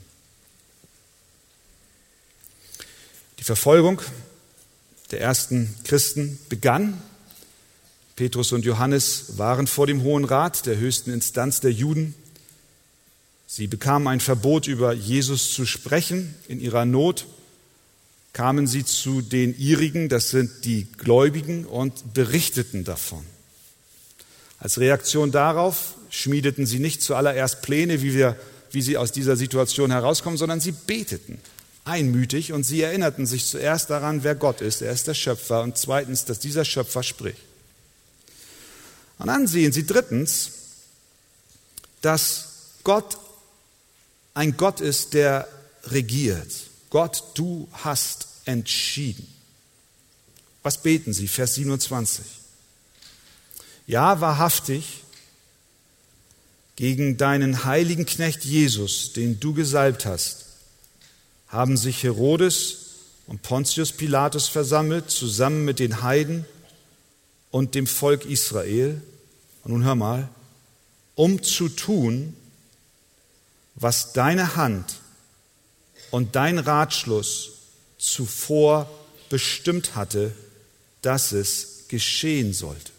Verfolgung 3.46 4.02
der 5.12 5.20
ersten 5.20 5.72
Christen 5.84 6.36
begann. 6.48 7.00
Petrus 8.16 8.50
und 8.50 8.64
Johannes 8.64 9.38
waren 9.38 9.68
vor 9.68 9.86
dem 9.86 10.02
Hohen 10.02 10.24
Rat, 10.24 10.66
der 10.66 10.78
höchsten 10.78 11.12
Instanz 11.12 11.60
der 11.60 11.70
Juden. 11.70 12.16
Sie 13.46 13.68
bekamen 13.68 14.08
ein 14.08 14.18
Verbot, 14.18 14.66
über 14.66 14.92
Jesus 14.92 15.54
zu 15.54 15.64
sprechen 15.64 16.34
in 16.48 16.58
ihrer 16.58 16.86
Not 16.86 17.26
kamen 18.32 18.66
sie 18.66 18.84
zu 18.84 19.22
den 19.22 19.56
ihrigen, 19.56 20.08
das 20.08 20.30
sind 20.30 20.64
die 20.64 20.88
Gläubigen, 20.98 21.66
und 21.66 22.14
berichteten 22.14 22.82
davon. 22.82 23.24
Als 24.58 24.80
Reaktion 24.80 25.30
darauf 25.30 25.94
schmiedeten 26.10 26.66
sie 26.66 26.80
nicht 26.80 27.00
zuallererst 27.00 27.62
Pläne, 27.62 28.02
wie, 28.02 28.12
wir, 28.12 28.36
wie 28.72 28.82
sie 28.82 28.96
aus 28.96 29.12
dieser 29.12 29.36
Situation 29.36 29.92
herauskommen, 29.92 30.36
sondern 30.36 30.58
sie 30.58 30.72
beteten 30.72 31.38
einmütig 31.86 32.52
und 32.52 32.64
sie 32.64 32.82
erinnerten 32.82 33.26
sich 33.26 33.46
zuerst 33.46 33.90
daran, 33.90 34.24
wer 34.24 34.34
Gott 34.34 34.60
ist. 34.60 34.82
Er 34.82 34.92
ist 34.92 35.06
der 35.06 35.14
Schöpfer 35.14 35.62
und 35.62 35.78
zweitens, 35.78 36.24
dass 36.24 36.38
dieser 36.38 36.64
Schöpfer 36.64 37.02
spricht. 37.02 37.40
Und 39.18 39.28
dann 39.28 39.46
sehen 39.46 39.72
sie 39.72 39.86
drittens, 39.86 40.50
dass 42.02 42.48
Gott 42.84 43.16
ein 44.34 44.56
Gott 44.56 44.80
ist, 44.80 45.14
der 45.14 45.48
regiert. 45.84 46.52
Gott, 46.90 47.22
du 47.34 47.68
hast 47.72 48.26
entschieden. 48.44 49.26
Was 50.62 50.82
beten 50.82 51.12
sie? 51.12 51.28
Vers 51.28 51.54
27. 51.54 52.24
Ja, 53.86 54.20
wahrhaftig, 54.20 55.04
gegen 56.74 57.16
deinen 57.16 57.64
heiligen 57.64 58.04
Knecht 58.04 58.44
Jesus, 58.44 59.12
den 59.12 59.40
du 59.40 59.54
gesalbt 59.54 60.04
hast, 60.04 60.45
haben 61.56 61.78
sich 61.78 62.02
Herodes 62.02 62.76
und 63.26 63.40
Pontius 63.40 63.92
Pilatus 63.92 64.46
versammelt, 64.46 65.10
zusammen 65.10 65.64
mit 65.64 65.78
den 65.78 66.02
Heiden 66.02 66.44
und 67.50 67.74
dem 67.74 67.86
Volk 67.86 68.26
Israel. 68.26 69.00
Und 69.64 69.72
nun 69.72 69.84
hör 69.84 69.94
mal, 69.94 70.28
um 71.14 71.42
zu 71.42 71.70
tun, 71.70 72.36
was 73.74 74.12
deine 74.12 74.56
Hand 74.56 74.96
und 76.10 76.36
dein 76.36 76.58
Ratschluss 76.58 77.52
zuvor 77.96 78.90
bestimmt 79.30 79.96
hatte, 79.96 80.32
dass 81.00 81.32
es 81.32 81.84
geschehen 81.88 82.52
sollte. 82.52 82.92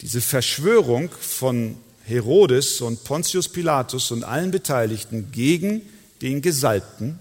Diese 0.00 0.20
Verschwörung 0.20 1.10
von 1.10 1.76
Herodes 2.08 2.80
und 2.80 3.04
Pontius 3.04 3.50
Pilatus 3.50 4.10
und 4.10 4.24
allen 4.24 4.50
Beteiligten 4.50 5.30
gegen 5.30 5.82
den 6.22 6.40
Gesalbten, 6.40 7.18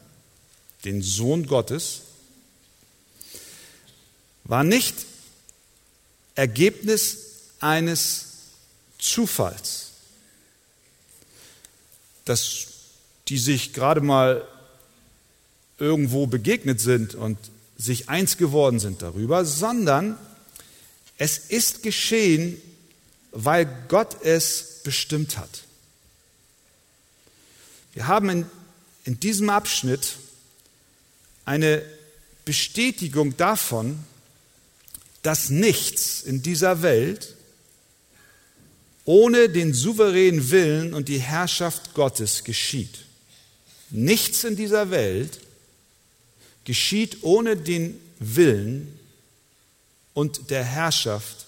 den 0.86 1.02
Sohn 1.02 1.46
Gottes, 1.46 2.02
war 4.46 4.64
nicht 4.64 4.96
Ergebnis 6.36 7.18
eines 7.60 8.26
Zufalls, 8.98 9.92
dass 12.24 12.68
die 13.28 13.38
sich 13.38 13.74
gerade 13.74 14.00
mal 14.00 14.48
irgendwo 15.80 16.28
begegnet 16.28 16.80
sind 16.80 17.14
und 17.14 17.38
sich 17.78 18.08
eins 18.08 18.38
geworden 18.38 18.80
sind 18.80 19.02
darüber, 19.02 19.44
sondern 19.44 20.18
es 21.18 21.38
ist 21.38 21.84
geschehen, 21.84 22.62
weil 23.32 23.66
Gott 23.88 24.24
es 24.24 24.82
bestimmt 24.84 25.38
hat. 25.38 25.64
Wir 27.94 28.08
haben 28.08 28.30
in, 28.30 28.46
in 29.06 29.20
diesem 29.20 29.50
Abschnitt 29.50 30.18
eine 31.46 31.84
Bestätigung 32.46 33.36
davon, 33.38 34.00
dass 35.24 35.50
nichts 35.50 36.22
in 36.22 36.42
dieser 36.42 36.82
Welt 36.84 37.34
ohne 39.04 39.50
den 39.50 39.74
souveränen 39.74 40.52
Willen 40.52 40.94
und 40.94 41.08
die 41.08 41.20
Herrschaft 41.20 41.94
Gottes 41.94 42.44
geschieht. 42.44 43.06
Nichts 43.90 44.44
in 44.44 44.56
dieser 44.56 44.92
Welt 44.92 45.40
geschieht 46.66 47.24
ohne 47.24 47.58
den 47.58 48.00
Willen 48.20 49.00
und 50.14 50.50
der 50.50 50.64
Herrschaft 50.64 51.47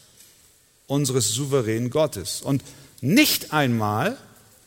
unseres 0.89 1.29
souveränen 1.29 1.89
Gottes. 1.89 2.41
Und 2.41 2.63
nicht 2.99 3.53
einmal 3.53 4.17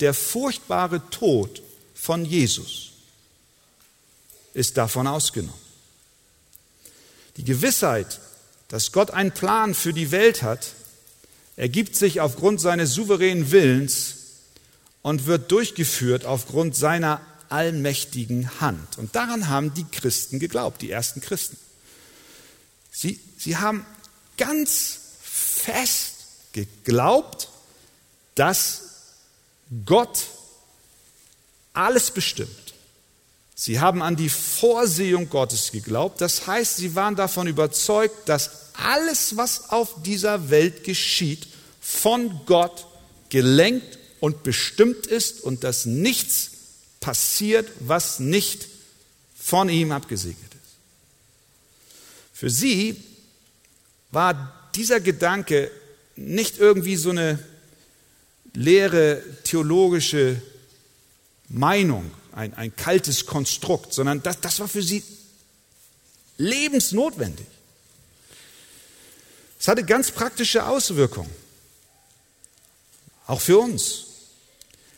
der 0.00 0.14
furchtbare 0.14 1.02
Tod 1.10 1.62
von 1.94 2.24
Jesus 2.24 2.92
ist 4.54 4.76
davon 4.76 5.06
ausgenommen. 5.06 5.60
Die 7.36 7.44
Gewissheit, 7.44 8.20
dass 8.68 8.92
Gott 8.92 9.10
einen 9.10 9.32
Plan 9.32 9.74
für 9.74 9.92
die 9.92 10.10
Welt 10.10 10.42
hat, 10.42 10.74
ergibt 11.56 11.96
sich 11.96 12.20
aufgrund 12.20 12.60
seines 12.60 12.94
souveränen 12.94 13.50
Willens 13.50 14.16
und 15.02 15.26
wird 15.26 15.50
durchgeführt 15.50 16.24
aufgrund 16.24 16.76
seiner 16.76 17.20
allmächtigen 17.48 18.60
Hand. 18.60 18.98
Und 18.98 19.14
daran 19.14 19.48
haben 19.48 19.74
die 19.74 19.84
Christen 19.84 20.38
geglaubt, 20.38 20.82
die 20.82 20.90
ersten 20.90 21.20
Christen. 21.20 21.56
Sie, 22.90 23.20
sie 23.36 23.56
haben 23.56 23.84
ganz 24.36 24.98
fest 25.22 26.11
geglaubt, 26.52 27.48
dass 28.34 28.82
Gott 29.84 30.24
alles 31.72 32.10
bestimmt. 32.10 32.50
Sie 33.54 33.80
haben 33.80 34.02
an 34.02 34.16
die 34.16 34.28
Vorsehung 34.28 35.28
Gottes 35.28 35.70
geglaubt. 35.70 36.20
Das 36.20 36.46
heißt, 36.46 36.76
sie 36.76 36.94
waren 36.94 37.16
davon 37.16 37.46
überzeugt, 37.46 38.28
dass 38.28 38.72
alles, 38.74 39.36
was 39.36 39.70
auf 39.70 40.02
dieser 40.02 40.50
Welt 40.50 40.84
geschieht, 40.84 41.46
von 41.80 42.40
Gott 42.46 42.86
gelenkt 43.28 43.98
und 44.20 44.42
bestimmt 44.42 45.06
ist 45.06 45.42
und 45.42 45.64
dass 45.64 45.86
nichts 45.86 46.50
passiert, 47.00 47.70
was 47.80 48.18
nicht 48.20 48.68
von 49.36 49.68
ihm 49.68 49.92
abgesegnet 49.92 50.52
ist. 50.52 50.76
Für 52.32 52.50
sie 52.50 53.02
war 54.10 54.70
dieser 54.74 55.00
Gedanke 55.00 55.70
nicht 56.16 56.58
irgendwie 56.58 56.96
so 56.96 57.10
eine 57.10 57.38
leere 58.54 59.22
theologische 59.44 60.40
Meinung, 61.48 62.10
ein, 62.32 62.54
ein 62.54 62.74
kaltes 62.74 63.26
Konstrukt, 63.26 63.92
sondern 63.92 64.22
das, 64.22 64.40
das 64.40 64.60
war 64.60 64.68
für 64.68 64.82
sie 64.82 65.02
lebensnotwendig. 66.38 67.46
Es 69.58 69.68
hatte 69.68 69.84
ganz 69.84 70.10
praktische 70.10 70.66
Auswirkungen, 70.66 71.30
auch 73.26 73.40
für 73.40 73.58
uns. 73.58 74.06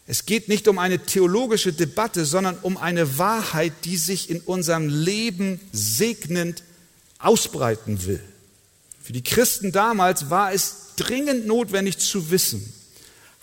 Es 0.07 0.27
geht 0.27 0.49
nicht 0.49 0.69
um 0.69 0.79
eine 0.79 0.99
theologische 0.99 1.73
Debatte, 1.73 2.25
sondern 2.25 2.59
um 2.59 2.77
eine 2.77 3.19
Wahrheit, 3.19 3.73
die 3.85 3.97
sich 3.97 4.31
in 4.31 4.41
unserem 4.41 4.89
Leben 4.89 5.61
segnend 5.73 6.63
ausbreiten 7.19 8.05
will. 8.05 8.23
Für 9.03 9.13
die 9.13 9.25
Christen 9.25 9.73
damals 9.73 10.31
war 10.31 10.53
es 10.53 10.84
dringend 10.97 11.47
notwendig 11.47 11.99
zu 11.99 12.31
wissen, 12.31 12.73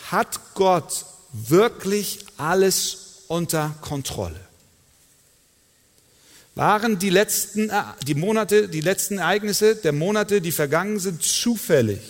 hat 0.09 0.39
Gott 0.55 1.05
wirklich 1.33 2.19
alles 2.37 3.23
unter 3.27 3.75
Kontrolle? 3.81 4.39
Waren 6.55 6.99
die 6.99 7.09
letzten 7.09 7.71
die 8.05 8.15
Monate, 8.15 8.67
die 8.67 8.81
letzten 8.81 9.19
Ereignisse 9.19 9.75
der 9.75 9.93
Monate, 9.93 10.41
die 10.41 10.51
vergangen 10.51 10.99
sind, 10.99 11.23
zufällig? 11.23 12.01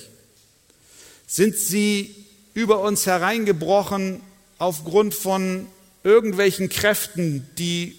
Sind 1.27 1.55
sie 1.55 2.15
über 2.53 2.81
uns 2.81 3.05
hereingebrochen 3.05 4.21
aufgrund 4.57 5.13
von 5.13 5.67
irgendwelchen 6.03 6.69
Kräften, 6.69 7.47
die 7.57 7.95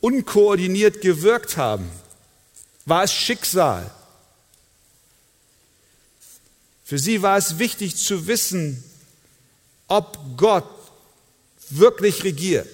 unkoordiniert 0.00 1.00
gewirkt 1.00 1.56
haben? 1.56 1.90
War 2.86 3.02
es 3.02 3.12
Schicksal? 3.12 3.90
Für 6.88 6.98
sie 6.98 7.20
war 7.20 7.36
es 7.36 7.58
wichtig 7.58 7.96
zu 7.96 8.26
wissen, 8.28 8.82
ob 9.88 10.38
Gott 10.38 10.64
wirklich 11.68 12.24
regiert 12.24 12.66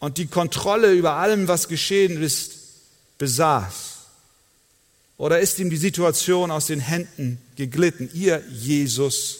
und 0.00 0.18
die 0.18 0.26
Kontrolle 0.26 0.92
über 0.92 1.12
allem, 1.12 1.46
was 1.46 1.68
geschehen 1.68 2.20
ist, 2.20 2.54
besaß. 3.18 3.98
Oder 5.16 5.38
ist 5.38 5.60
ihm 5.60 5.70
die 5.70 5.76
Situation 5.76 6.50
aus 6.50 6.66
den 6.66 6.80
Händen 6.80 7.40
geglitten? 7.54 8.10
Ihr 8.14 8.42
Jesus 8.50 9.36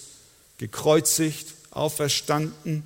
gekreuzigt, 0.58 1.48
auferstanden, 1.72 2.84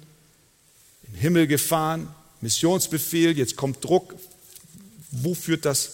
in 1.03 1.13
den 1.13 1.21
Himmel 1.21 1.47
gefahren, 1.47 2.09
Missionsbefehl, 2.41 3.37
jetzt 3.37 3.57
kommt 3.57 3.85
Druck. 3.85 4.15
Wo 5.11 5.35
führt 5.35 5.67
das 5.67 5.91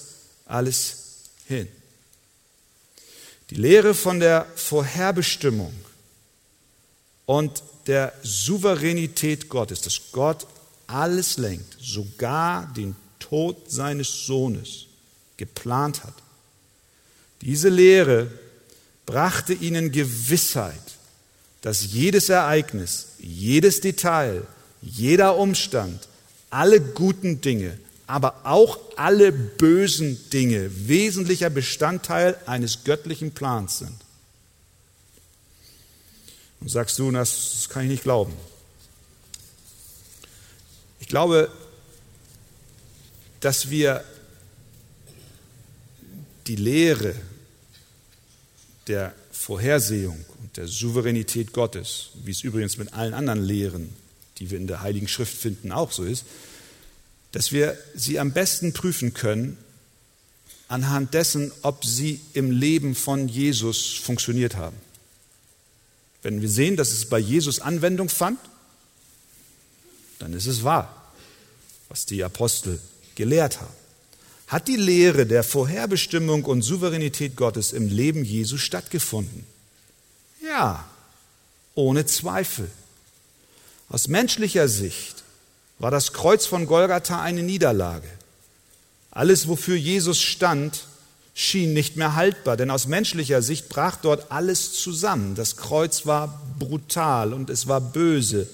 alles 0.46 0.98
hin? 1.48 1.66
Die 3.50 3.56
Lehre 3.56 3.94
von 3.94 4.20
der 4.20 4.46
Vorherbestimmung 4.54 5.74
und 7.26 7.62
der 7.86 8.12
Souveränität 8.22 9.48
Gottes, 9.48 9.80
dass 9.80 10.12
Gott 10.12 10.46
alles 10.86 11.36
lenkt, 11.36 11.76
sogar 11.80 12.72
den 12.74 12.94
Tod 13.18 13.70
seines 13.70 14.26
Sohnes 14.26 14.86
geplant 15.36 16.04
hat. 16.04 16.14
Diese 17.42 17.68
Lehre 17.68 18.30
brachte 19.06 19.52
ihnen 19.52 19.90
Gewissheit, 19.90 20.98
dass 21.62 21.92
jedes 21.92 22.28
Ereignis, 22.28 23.08
jedes 23.18 23.80
Detail, 23.80 24.46
jeder 24.82 25.36
Umstand, 25.36 26.08
alle 26.50 26.80
guten 26.80 27.40
Dinge 27.40 27.78
aber 28.10 28.40
auch 28.42 28.78
alle 28.96 29.30
bösen 29.30 30.18
Dinge 30.30 30.68
wesentlicher 30.88 31.48
Bestandteil 31.48 32.36
eines 32.44 32.82
göttlichen 32.82 33.30
Plans 33.30 33.78
sind. 33.78 33.94
Und 36.60 36.68
sagst 36.70 36.98
du, 36.98 37.10
das 37.12 37.68
kann 37.68 37.84
ich 37.84 37.90
nicht 37.90 38.02
glauben. 38.02 38.32
Ich 40.98 41.06
glaube, 41.06 41.50
dass 43.38 43.70
wir 43.70 44.04
die 46.48 46.56
Lehre 46.56 47.14
der 48.88 49.14
Vorhersehung 49.30 50.24
und 50.42 50.56
der 50.56 50.66
Souveränität 50.66 51.52
Gottes, 51.52 52.10
wie 52.24 52.32
es 52.32 52.42
übrigens 52.42 52.76
mit 52.76 52.92
allen 52.92 53.14
anderen 53.14 53.42
Lehren, 53.42 53.94
die 54.38 54.50
wir 54.50 54.58
in 54.58 54.66
der 54.66 54.82
Heiligen 54.82 55.06
Schrift 55.06 55.36
finden, 55.36 55.70
auch 55.70 55.92
so 55.92 56.02
ist, 56.02 56.24
dass 57.32 57.52
wir 57.52 57.78
sie 57.94 58.18
am 58.18 58.32
besten 58.32 58.72
prüfen 58.72 59.14
können 59.14 59.56
anhand 60.68 61.14
dessen, 61.14 61.52
ob 61.62 61.84
sie 61.84 62.20
im 62.32 62.50
Leben 62.50 62.94
von 62.94 63.28
Jesus 63.28 63.94
funktioniert 63.94 64.56
haben. 64.56 64.76
Wenn 66.22 66.40
wir 66.40 66.48
sehen, 66.48 66.76
dass 66.76 66.92
es 66.92 67.06
bei 67.06 67.18
Jesus 67.18 67.60
Anwendung 67.60 68.08
fand, 68.08 68.38
dann 70.18 70.32
ist 70.32 70.46
es 70.46 70.62
wahr, 70.62 71.12
was 71.88 72.06
die 72.06 72.22
Apostel 72.22 72.80
gelehrt 73.14 73.60
haben. 73.60 73.74
Hat 74.46 74.68
die 74.68 74.76
Lehre 74.76 75.26
der 75.26 75.42
Vorherbestimmung 75.42 76.44
und 76.44 76.62
Souveränität 76.62 77.36
Gottes 77.36 77.72
im 77.72 77.88
Leben 77.88 78.24
Jesu 78.24 78.56
stattgefunden? 78.56 79.46
Ja, 80.42 80.88
ohne 81.74 82.06
Zweifel. 82.06 82.70
Aus 83.88 84.08
menschlicher 84.08 84.68
Sicht 84.68 85.19
war 85.80 85.90
das 85.90 86.12
Kreuz 86.12 86.46
von 86.46 86.66
Golgatha 86.66 87.20
eine 87.20 87.42
Niederlage. 87.42 88.08
Alles, 89.10 89.48
wofür 89.48 89.76
Jesus 89.76 90.20
stand, 90.20 90.84
schien 91.34 91.72
nicht 91.72 91.96
mehr 91.96 92.14
haltbar, 92.14 92.56
denn 92.56 92.70
aus 92.70 92.86
menschlicher 92.86 93.42
Sicht 93.42 93.68
brach 93.70 93.96
dort 93.96 94.30
alles 94.30 94.74
zusammen. 94.74 95.34
Das 95.34 95.56
Kreuz 95.56 96.06
war 96.06 96.40
brutal 96.58 97.32
und 97.32 97.50
es 97.50 97.66
war 97.66 97.80
böse. 97.80 98.46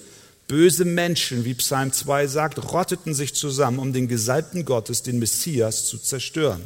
Böse 0.47 0.85
Menschen, 0.85 1.43
wie 1.43 1.53
Psalm 1.53 1.91
2 1.91 2.27
sagt, 2.27 2.71
rotteten 2.71 3.13
sich 3.13 3.35
zusammen, 3.35 3.79
um 3.79 3.91
den 3.91 4.07
Gesalbten 4.07 4.63
Gottes, 4.63 5.03
den 5.03 5.19
Messias, 5.19 5.85
zu 5.85 5.97
zerstören. 5.97 6.61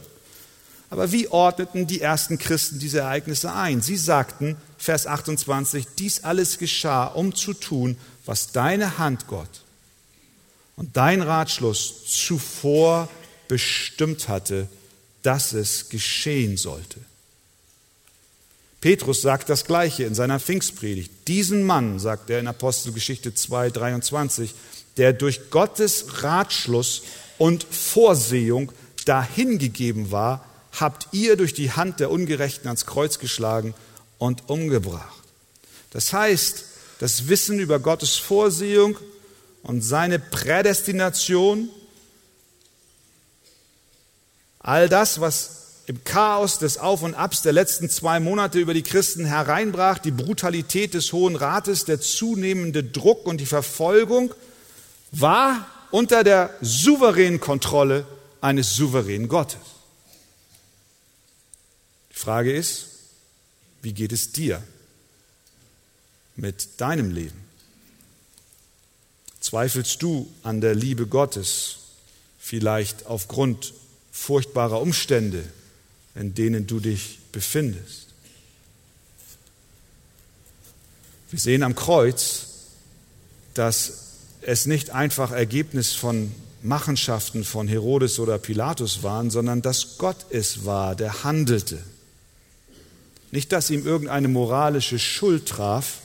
Aber 0.91 1.11
wie 1.11 1.27
ordneten 1.29 1.87
die 1.87 2.01
ersten 2.01 2.37
Christen 2.37 2.77
diese 2.77 2.99
Ereignisse 2.99 3.51
ein? 3.51 3.81
Sie 3.81 3.97
sagten, 3.97 4.57
Vers 4.77 5.07
28, 5.07 5.87
dies 5.97 6.23
alles 6.23 6.59
geschah, 6.59 7.05
um 7.05 7.33
zu 7.33 7.53
tun, 7.55 7.97
was 8.25 8.51
deine 8.51 8.99
Hand, 8.99 9.25
Gott, 9.25 9.63
und 10.75 10.97
dein 10.97 11.21
Ratschluss 11.21 12.05
zuvor 12.05 13.09
bestimmt 13.47 14.27
hatte, 14.27 14.67
dass 15.23 15.53
es 15.53 15.89
geschehen 15.89 16.57
sollte. 16.57 16.99
Petrus 18.81 19.21
sagt 19.21 19.49
das 19.49 19.65
Gleiche 19.65 20.05
in 20.05 20.15
seiner 20.15 20.39
Pfingstpredigt. 20.39 21.11
Diesen 21.27 21.63
Mann, 21.63 21.99
sagt 21.99 22.31
er 22.31 22.39
in 22.39 22.47
Apostelgeschichte 22.47 23.33
2, 23.35 23.69
23, 23.69 24.55
der 24.97 25.13
durch 25.13 25.51
Gottes 25.51 26.23
Ratschluss 26.23 27.03
und 27.37 27.63
Vorsehung 27.63 28.71
dahingegeben 29.05 30.11
war, 30.11 30.45
habt 30.79 31.09
ihr 31.11 31.35
durch 31.35 31.53
die 31.53 31.71
Hand 31.71 31.99
der 31.99 32.09
Ungerechten 32.09 32.67
ans 32.67 32.87
Kreuz 32.87 33.19
geschlagen 33.19 33.75
und 34.17 34.49
umgebracht. 34.49 35.23
Das 35.91 36.13
heißt, 36.13 36.65
das 36.99 37.27
Wissen 37.27 37.59
über 37.59 37.79
Gottes 37.79 38.15
Vorsehung 38.15 38.97
und 39.63 39.81
seine 39.81 40.19
Prädestination, 40.19 41.69
all 44.59 44.89
das, 44.89 45.21
was 45.21 45.61
im 45.87 46.03
Chaos 46.03 46.59
des 46.59 46.77
Auf 46.77 47.01
und 47.03 47.15
Abs 47.15 47.41
der 47.41 47.53
letzten 47.53 47.89
zwei 47.89 48.19
Monate 48.19 48.59
über 48.59 48.73
die 48.73 48.83
Christen 48.83 49.25
hereinbrach, 49.25 49.97
die 49.97 50.11
Brutalität 50.11 50.93
des 50.93 51.11
Hohen 51.11 51.35
Rates, 51.35 51.85
der 51.85 51.99
zunehmende 51.99 52.83
Druck 52.83 53.25
und 53.25 53.41
die 53.41 53.45
Verfolgung, 53.45 54.33
war 55.11 55.65
unter 55.91 56.23
der 56.23 56.55
souveränen 56.61 57.39
Kontrolle 57.39 58.05
eines 58.39 58.73
souveränen 58.75 59.27
Gottes. 59.27 59.59
Die 62.11 62.17
Frage 62.17 62.53
ist, 62.53 62.85
wie 63.81 63.93
geht 63.93 64.11
es 64.11 64.31
dir 64.31 64.61
mit 66.35 66.79
deinem 66.79 67.11
Leben? 67.11 67.40
Zweifelst 69.41 70.01
du 70.01 70.31
an 70.43 70.61
der 70.61 70.75
Liebe 70.75 71.07
Gottes, 71.07 71.77
vielleicht 72.39 73.07
aufgrund 73.07 73.73
furchtbarer 74.11 74.79
Umstände, 74.79 75.43
in 76.15 76.33
denen 76.33 76.67
du 76.67 76.79
dich 76.79 77.19
befindest? 77.31 78.07
Wir 81.31 81.39
sehen 81.39 81.63
am 81.63 81.75
Kreuz, 81.75 82.45
dass 83.53 83.93
es 84.41 84.65
nicht 84.65 84.91
einfach 84.91 85.31
Ergebnis 85.31 85.93
von 85.93 86.31
Machenschaften 86.61 87.43
von 87.43 87.67
Herodes 87.67 88.19
oder 88.19 88.37
Pilatus 88.37 89.01
waren, 89.01 89.31
sondern 89.31 89.61
dass 89.61 89.97
Gott 89.97 90.25
es 90.29 90.65
war, 90.65 90.95
der 90.95 91.23
handelte. 91.23 91.79
Nicht, 93.31 93.51
dass 93.51 93.69
ihm 93.69 93.85
irgendeine 93.85 94.27
moralische 94.27 94.99
Schuld 94.99 95.47
traf. 95.47 95.99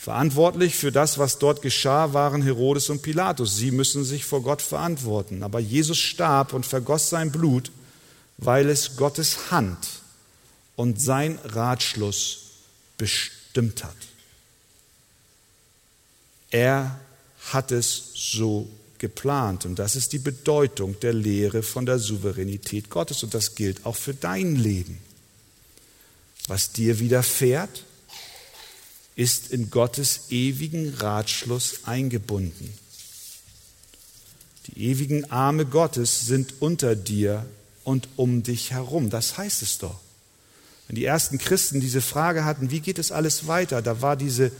Verantwortlich 0.00 0.76
für 0.76 0.90
das, 0.90 1.18
was 1.18 1.36
dort 1.36 1.60
geschah, 1.60 2.14
waren 2.14 2.40
Herodes 2.40 2.88
und 2.88 3.02
Pilatus. 3.02 3.56
Sie 3.56 3.70
müssen 3.70 4.02
sich 4.02 4.24
vor 4.24 4.42
Gott 4.42 4.62
verantworten. 4.62 5.42
Aber 5.42 5.60
Jesus 5.60 5.98
starb 5.98 6.54
und 6.54 6.64
vergoss 6.64 7.10
sein 7.10 7.30
Blut, 7.30 7.70
weil 8.38 8.70
es 8.70 8.96
Gottes 8.96 9.50
Hand 9.50 9.76
und 10.74 11.02
sein 11.02 11.38
Ratschluss 11.44 12.44
bestimmt 12.96 13.84
hat. 13.84 13.96
Er 16.50 16.98
hat 17.52 17.70
es 17.70 18.12
so 18.14 18.70
geplant. 18.96 19.66
Und 19.66 19.78
das 19.78 19.96
ist 19.96 20.14
die 20.14 20.18
Bedeutung 20.18 20.98
der 21.00 21.12
Lehre 21.12 21.62
von 21.62 21.84
der 21.84 21.98
Souveränität 21.98 22.88
Gottes. 22.88 23.22
Und 23.22 23.34
das 23.34 23.54
gilt 23.54 23.84
auch 23.84 23.96
für 23.96 24.14
dein 24.14 24.56
Leben. 24.56 24.96
Was 26.46 26.72
dir 26.72 27.00
widerfährt, 27.00 27.84
ist 29.20 29.50
in 29.50 29.68
Gottes 29.68 30.30
ewigen 30.30 30.94
Ratschluss 30.94 31.80
eingebunden. 31.84 32.72
Die 34.66 34.86
ewigen 34.86 35.30
Arme 35.30 35.66
Gottes 35.66 36.24
sind 36.24 36.54
unter 36.60 36.96
dir 36.96 37.44
und 37.84 38.08
um 38.16 38.42
dich 38.42 38.70
herum. 38.70 39.10
Das 39.10 39.36
heißt 39.36 39.60
es 39.60 39.76
doch. 39.76 40.00
Wenn 40.86 40.96
die 40.96 41.04
ersten 41.04 41.36
Christen 41.36 41.82
diese 41.82 42.00
Frage 42.00 42.46
hatten, 42.46 42.70
wie 42.70 42.80
geht 42.80 42.98
es 42.98 43.12
alles 43.12 43.46
weiter, 43.46 43.82
da 43.82 44.00
war 44.00 44.16
diese 44.16 44.52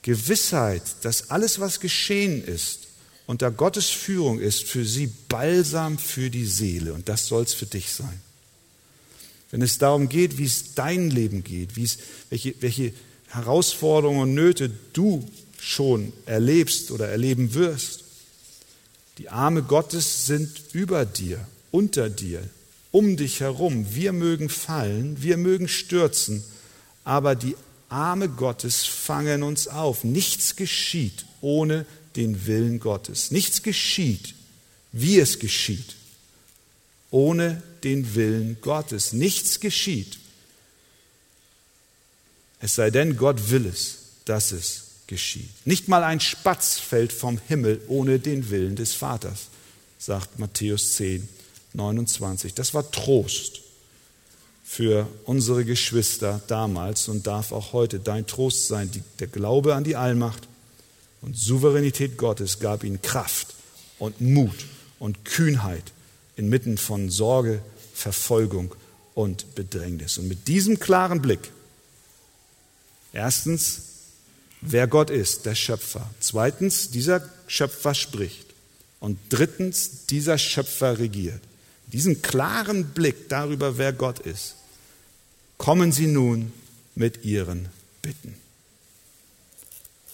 Gewissheit, 0.00 0.82
dass 1.02 1.28
alles, 1.28 1.60
was 1.60 1.78
geschehen 1.78 2.42
ist, 2.42 2.86
unter 3.26 3.50
Gottes 3.50 3.90
Führung 3.90 4.40
ist, 4.40 4.62
für 4.62 4.86
sie 4.86 5.12
Balsam 5.28 5.98
für 5.98 6.30
die 6.30 6.46
Seele. 6.46 6.94
Und 6.94 7.10
das 7.10 7.26
soll 7.26 7.42
es 7.42 7.52
für 7.52 7.66
dich 7.66 7.92
sein. 7.92 8.22
Wenn 9.50 9.60
es 9.60 9.76
darum 9.76 10.08
geht, 10.08 10.38
wie 10.38 10.46
es 10.46 10.72
dein 10.74 11.10
Leben 11.10 11.44
geht, 11.44 11.76
wie 11.76 11.84
es, 11.84 11.98
welche, 12.30 12.54
welche 12.60 12.94
Herausforderungen 13.28 14.20
und 14.20 14.34
Nöte 14.34 14.70
du 14.92 15.26
schon 15.58 16.12
erlebst 16.26 16.90
oder 16.90 17.08
erleben 17.08 17.54
wirst. 17.54 18.04
Die 19.18 19.28
Arme 19.28 19.62
Gottes 19.62 20.26
sind 20.26 20.50
über 20.72 21.04
dir, 21.04 21.46
unter 21.70 22.10
dir, 22.10 22.42
um 22.92 23.16
dich 23.16 23.40
herum. 23.40 23.86
Wir 23.90 24.12
mögen 24.12 24.48
fallen, 24.48 25.22
wir 25.22 25.36
mögen 25.36 25.68
stürzen, 25.68 26.44
aber 27.04 27.34
die 27.34 27.56
Arme 27.88 28.28
Gottes 28.28 28.84
fangen 28.84 29.42
uns 29.42 29.68
auf. 29.68 30.04
Nichts 30.04 30.56
geschieht 30.56 31.24
ohne 31.40 31.86
den 32.16 32.46
Willen 32.46 32.80
Gottes. 32.80 33.30
Nichts 33.30 33.62
geschieht, 33.62 34.34
wie 34.92 35.18
es 35.18 35.38
geschieht, 35.38 35.96
ohne 37.10 37.62
den 37.84 38.14
Willen 38.14 38.58
Gottes. 38.60 39.12
Nichts 39.12 39.60
geschieht. 39.60 40.18
Es 42.60 42.74
sei 42.74 42.90
denn, 42.90 43.16
Gott 43.16 43.50
will 43.50 43.66
es, 43.66 43.98
dass 44.24 44.52
es 44.52 44.82
geschieht. 45.06 45.50
Nicht 45.64 45.88
mal 45.88 46.02
ein 46.02 46.20
Spatz 46.20 46.78
fällt 46.78 47.12
vom 47.12 47.38
Himmel 47.48 47.80
ohne 47.88 48.18
den 48.18 48.50
Willen 48.50 48.76
des 48.76 48.94
Vaters, 48.94 49.48
sagt 49.98 50.38
Matthäus 50.38 50.94
10, 50.94 51.28
29. 51.74 52.54
Das 52.54 52.74
war 52.74 52.90
Trost 52.90 53.60
für 54.64 55.06
unsere 55.24 55.64
Geschwister 55.64 56.42
damals 56.48 57.08
und 57.08 57.26
darf 57.26 57.52
auch 57.52 57.72
heute 57.72 58.00
dein 58.00 58.26
Trost 58.26 58.66
sein. 58.66 58.90
der 59.20 59.28
Glaube 59.28 59.74
an 59.74 59.84
die 59.84 59.96
Allmacht 59.96 60.48
und 61.22 61.36
Souveränität 61.36 62.16
Gottes 62.16 62.58
gab 62.58 62.82
ihnen 62.82 63.00
Kraft 63.00 63.54
und 63.98 64.20
Mut 64.20 64.66
und 64.98 65.24
Kühnheit 65.24 65.84
inmitten 66.36 66.78
von 66.78 67.10
Sorge, 67.10 67.62
Verfolgung 67.94 68.74
und 69.14 69.54
Bedrängnis. 69.54 70.18
Und 70.18 70.28
mit 70.28 70.48
diesem 70.48 70.80
klaren 70.80 71.22
Blick, 71.22 71.50
erstens, 73.16 73.80
wer 74.60 74.86
Gott 74.86 75.10
ist, 75.10 75.46
der 75.46 75.54
Schöpfer. 75.54 76.08
Zweitens, 76.20 76.90
dieser 76.90 77.28
Schöpfer 77.48 77.94
spricht. 77.94 78.46
Und 79.00 79.18
drittens, 79.28 80.06
dieser 80.06 80.38
Schöpfer 80.38 80.98
regiert 80.98 81.40
diesen 81.86 82.22
klaren 82.22 82.84
Blick 82.90 83.28
darüber, 83.28 83.78
wer 83.78 83.92
Gott 83.92 84.18
ist, 84.18 84.56
kommen 85.56 85.92
Sie 85.92 86.06
nun 86.06 86.52
mit 86.94 87.24
Ihren 87.24 87.68
Bitten. 88.02 88.34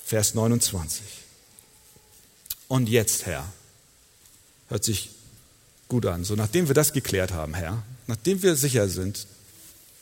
Vers 0.05 0.35
29. 0.35 1.03
Und 2.69 2.89
jetzt, 2.89 3.27
Herr, 3.27 3.51
hört 4.69 4.85
sich 4.85 5.11
gut 5.89 6.07
an. 6.07 6.25
So, 6.25 6.35
nachdem 6.35 6.69
wir 6.69 6.75
das 6.75 6.93
geklärt 6.93 7.33
haben, 7.33 7.55
Herr, 7.55 7.83
nachdem 8.07 8.43
wir 8.43 8.57
sicher 8.57 8.89
sind, 8.89 9.27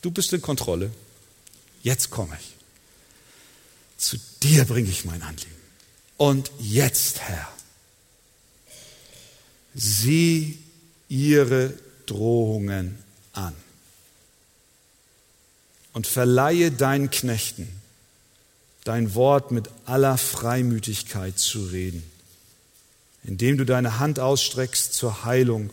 du 0.01 0.11
bist 0.11 0.33
in 0.33 0.41
Kontrolle, 0.41 0.91
jetzt 1.81 2.09
komme 2.09 2.37
ich. 2.39 2.50
Zu 4.01 4.17
dir 4.41 4.65
bringe 4.65 4.89
ich 4.89 5.05
mein 5.05 5.21
Anliegen. 5.21 5.51
Und 6.17 6.51
jetzt, 6.57 7.19
Herr, 7.19 7.47
sieh 9.75 10.57
ihre 11.07 11.71
Drohungen 12.07 12.97
an. 13.33 13.53
Und 15.93 16.07
verleihe 16.07 16.71
deinen 16.71 17.11
Knechten 17.11 17.67
dein 18.85 19.13
Wort 19.13 19.51
mit 19.51 19.69
aller 19.85 20.17
Freimütigkeit 20.17 21.37
zu 21.37 21.65
reden, 21.65 22.01
indem 23.23 23.59
du 23.59 23.65
deine 23.65 23.99
Hand 23.99 24.19
ausstreckst 24.19 24.95
zur 24.95 25.25
Heilung 25.25 25.71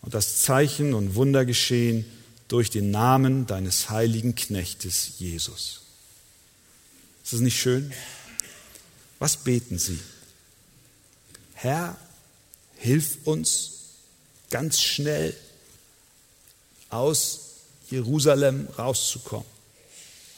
und 0.00 0.14
das 0.14 0.38
Zeichen 0.38 0.94
und 0.94 1.14
Wunder 1.14 1.44
geschehen 1.44 2.06
durch 2.48 2.70
den 2.70 2.90
Namen 2.90 3.46
deines 3.46 3.90
heiligen 3.90 4.34
Knechtes 4.34 5.18
Jesus. 5.18 5.82
Ist 7.24 7.32
das 7.32 7.40
nicht 7.40 7.58
schön? 7.58 7.92
Was 9.18 9.36
beten 9.36 9.78
Sie? 9.78 10.00
Herr, 11.54 11.96
hilf 12.76 13.18
uns 13.24 13.72
ganz 14.50 14.80
schnell 14.80 15.36
aus 16.88 17.40
Jerusalem 17.90 18.66
rauszukommen. 18.78 19.46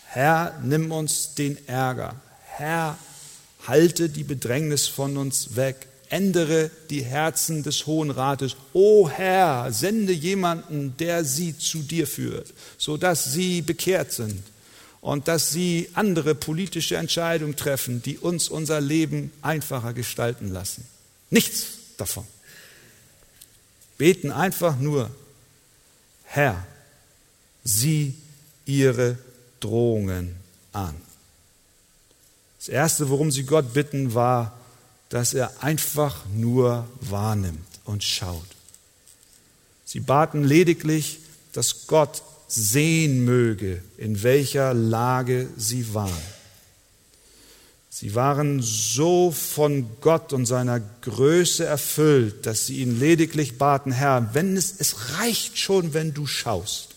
Herr, 0.06 0.58
nimm 0.62 0.92
uns 0.92 1.34
den 1.34 1.56
Ärger. 1.68 2.20
Herr, 2.44 2.98
halte 3.66 4.08
die 4.08 4.24
Bedrängnis 4.24 4.88
von 4.88 5.16
uns 5.16 5.56
weg. 5.56 5.86
Ändere 6.10 6.70
die 6.90 7.02
Herzen 7.02 7.62
des 7.62 7.86
Hohen 7.86 8.10
Rates. 8.10 8.56
O 8.74 9.08
Herr, 9.08 9.72
sende 9.72 10.12
jemanden, 10.12 10.94
der 10.98 11.24
sie 11.24 11.56
zu 11.56 11.78
dir 11.78 12.06
führt, 12.06 12.52
sodass 12.76 13.32
sie 13.32 13.62
bekehrt 13.62 14.12
sind 14.12 14.42
und 15.02 15.28
dass 15.28 15.50
sie 15.50 15.90
andere 15.92 16.34
politische 16.34 16.96
Entscheidungen 16.96 17.56
treffen, 17.56 18.00
die 18.00 18.16
uns 18.16 18.48
unser 18.48 18.80
Leben 18.80 19.30
einfacher 19.42 19.92
gestalten 19.92 20.50
lassen. 20.50 20.86
Nichts 21.28 21.66
davon 21.98 22.24
beten 24.02 24.32
einfach 24.32 24.80
nur, 24.80 25.12
Herr, 26.24 26.66
sieh 27.62 28.14
ihre 28.64 29.16
Drohungen 29.60 30.34
an. 30.72 30.96
Das 32.58 32.68
Erste, 32.68 33.10
worum 33.10 33.30
sie 33.30 33.44
Gott 33.44 33.72
bitten, 33.72 34.14
war, 34.14 34.58
dass 35.08 35.34
er 35.34 35.62
einfach 35.62 36.26
nur 36.34 36.88
wahrnimmt 37.00 37.64
und 37.84 38.02
schaut. 38.02 38.46
Sie 39.84 40.00
baten 40.00 40.42
lediglich, 40.42 41.20
dass 41.52 41.86
Gott 41.86 42.22
sehen 42.54 43.24
möge, 43.24 43.82
in 43.96 44.22
welcher 44.22 44.74
Lage 44.74 45.48
sie 45.56 45.94
waren. 45.94 46.12
Sie 47.88 48.14
waren 48.14 48.60
so 48.62 49.30
von 49.30 49.86
Gott 50.00 50.32
und 50.32 50.46
seiner 50.46 50.80
Größe 50.80 51.64
erfüllt, 51.64 52.46
dass 52.46 52.66
sie 52.66 52.78
ihn 52.78 52.98
lediglich 52.98 53.58
baten, 53.58 53.92
Herr, 53.92 54.34
wenn 54.34 54.56
es, 54.56 54.74
es 54.78 55.18
reicht 55.18 55.58
schon, 55.58 55.94
wenn 55.94 56.12
du 56.12 56.26
schaust. 56.26 56.88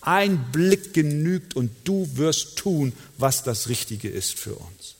Ein 0.00 0.50
Blick 0.52 0.94
genügt 0.94 1.54
und 1.54 1.70
du 1.84 2.08
wirst 2.14 2.56
tun, 2.56 2.92
was 3.18 3.42
das 3.42 3.68
Richtige 3.68 4.08
ist 4.08 4.38
für 4.38 4.54
uns. 4.54 4.96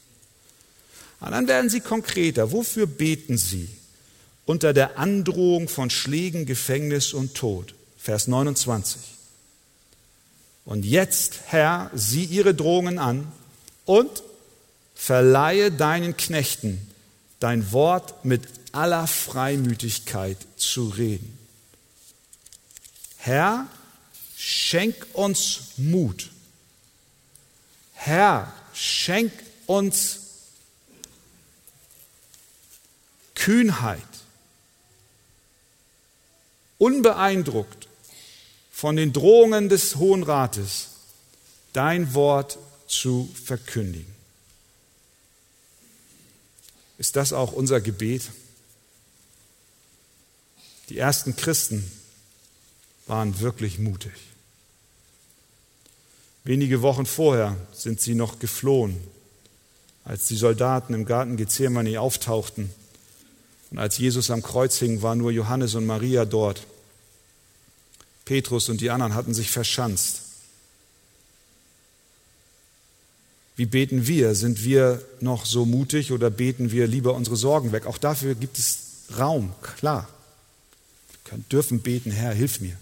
Und 1.20 1.32
dann 1.32 1.48
werden 1.48 1.70
sie 1.70 1.80
konkreter. 1.80 2.52
Wofür 2.52 2.86
beten 2.86 3.36
sie? 3.36 3.68
Unter 4.44 4.72
der 4.72 4.98
Androhung 4.98 5.68
von 5.68 5.90
Schlägen, 5.90 6.46
Gefängnis 6.46 7.12
und 7.12 7.34
Tod. 7.34 7.74
Vers 7.98 8.28
29. 8.28 9.17
Und 10.68 10.84
jetzt, 10.84 11.40
Herr, 11.46 11.90
sieh 11.94 12.24
ihre 12.24 12.54
Drohungen 12.54 12.98
an 12.98 13.32
und 13.86 14.22
verleihe 14.94 15.72
deinen 15.72 16.14
Knechten 16.18 16.78
dein 17.40 17.72
Wort 17.72 18.26
mit 18.26 18.42
aller 18.72 19.06
Freimütigkeit 19.06 20.36
zu 20.58 20.88
reden. 20.88 21.38
Herr, 23.16 23.66
schenk 24.36 25.06
uns 25.14 25.72
Mut. 25.78 26.28
Herr, 27.94 28.52
schenk 28.74 29.32
uns 29.64 30.20
Kühnheit. 33.34 34.02
Unbeeindruckt 36.76 37.87
von 38.78 38.94
den 38.94 39.12
Drohungen 39.12 39.68
des 39.68 39.96
Hohen 39.96 40.22
Rates, 40.22 40.90
dein 41.72 42.14
Wort 42.14 42.60
zu 42.86 43.28
verkündigen. 43.44 44.14
Ist 46.96 47.16
das 47.16 47.32
auch 47.32 47.50
unser 47.50 47.80
Gebet? 47.80 48.30
Die 50.90 50.96
ersten 50.96 51.34
Christen 51.34 51.90
waren 53.08 53.40
wirklich 53.40 53.80
mutig. 53.80 54.12
Wenige 56.44 56.80
Wochen 56.80 57.04
vorher 57.04 57.56
sind 57.72 58.00
sie 58.00 58.14
noch 58.14 58.38
geflohen, 58.38 58.96
als 60.04 60.28
die 60.28 60.36
Soldaten 60.36 60.94
im 60.94 61.04
Garten 61.04 61.36
Gethsemane 61.36 62.00
auftauchten. 62.00 62.70
Und 63.72 63.80
als 63.80 63.98
Jesus 63.98 64.30
am 64.30 64.40
Kreuz 64.40 64.78
hing, 64.78 65.02
waren 65.02 65.18
nur 65.18 65.32
Johannes 65.32 65.74
und 65.74 65.84
Maria 65.84 66.24
dort. 66.24 66.64
Petrus 68.28 68.68
und 68.68 68.82
die 68.82 68.90
anderen 68.90 69.14
hatten 69.14 69.32
sich 69.32 69.50
verschanzt. 69.50 70.20
Wie 73.56 73.64
beten 73.64 74.06
wir? 74.06 74.34
Sind 74.34 74.64
wir 74.64 75.02
noch 75.20 75.46
so 75.46 75.64
mutig 75.64 76.12
oder 76.12 76.28
beten 76.28 76.70
wir 76.70 76.86
lieber 76.86 77.14
unsere 77.14 77.36
Sorgen 77.36 77.72
weg? 77.72 77.86
Auch 77.86 77.96
dafür 77.96 78.34
gibt 78.34 78.58
es 78.58 78.80
Raum, 79.18 79.54
klar. 79.78 80.06
Wir 81.24 81.38
dürfen 81.50 81.80
beten, 81.80 82.10
Herr, 82.10 82.34
hilf 82.34 82.60
mir. 82.60 82.76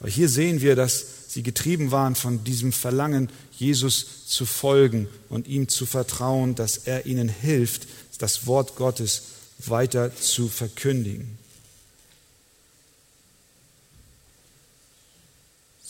Aber 0.00 0.08
hier 0.08 0.30
sehen 0.30 0.62
wir, 0.62 0.74
dass 0.74 1.04
sie 1.28 1.42
getrieben 1.42 1.90
waren 1.90 2.14
von 2.14 2.44
diesem 2.44 2.72
Verlangen, 2.72 3.28
Jesus 3.58 4.26
zu 4.26 4.46
folgen 4.46 5.06
und 5.28 5.46
ihm 5.48 5.68
zu 5.68 5.84
vertrauen, 5.84 6.54
dass 6.54 6.78
er 6.78 7.04
ihnen 7.04 7.28
hilft, 7.28 7.86
das 8.16 8.46
Wort 8.46 8.74
Gottes 8.76 9.24
weiter 9.58 10.16
zu 10.16 10.48
verkündigen. 10.48 11.41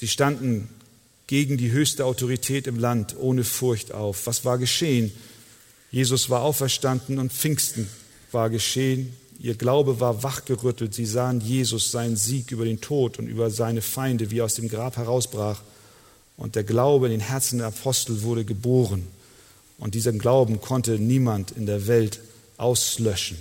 Sie 0.03 0.09
standen 0.09 0.68
gegen 1.28 1.59
die 1.59 1.70
höchste 1.70 2.07
Autorität 2.07 2.66
im 2.66 2.76
Land 2.76 3.14
ohne 3.16 3.44
Furcht 3.44 3.92
auf. 3.92 4.26
Was 4.26 4.44
war 4.44 4.59
geschehen? 4.59 5.12
Jesus 5.92 6.28
war 6.28 6.42
auferstanden 6.42 7.20
und 7.20 7.32
Pfingsten 7.32 7.86
war 8.32 8.50
geschehen. 8.50 9.14
Ihr 9.38 9.55
Glaube 9.55 10.00
war 10.00 10.24
wachgerüttelt. 10.24 10.92
Sie 10.92 11.07
sahen 11.07 11.40
Jesus, 11.40 11.92
seinen 11.92 12.16
Sieg 12.16 12.50
über 12.50 12.64
den 12.64 12.80
Tod 12.80 13.20
und 13.20 13.28
über 13.28 13.48
seine 13.48 13.80
Feinde, 13.80 14.32
wie 14.32 14.40
er 14.40 14.46
aus 14.46 14.55
dem 14.55 14.68
Grab 14.68 14.96
herausbrach. 14.96 15.62
Und 16.36 16.57
der 16.57 16.64
Glaube 16.64 17.07
in 17.07 17.12
den 17.12 17.20
Herzen 17.20 17.59
der 17.59 17.68
Apostel 17.68 18.22
wurde 18.22 18.44
geboren. 18.44 19.07
Und 19.78 19.94
diesen 19.94 20.18
Glauben 20.18 20.61
konnte 20.61 20.98
niemand 20.98 21.53
in 21.53 21.66
der 21.66 21.86
Welt 21.86 22.18
auslöschen. 22.57 23.38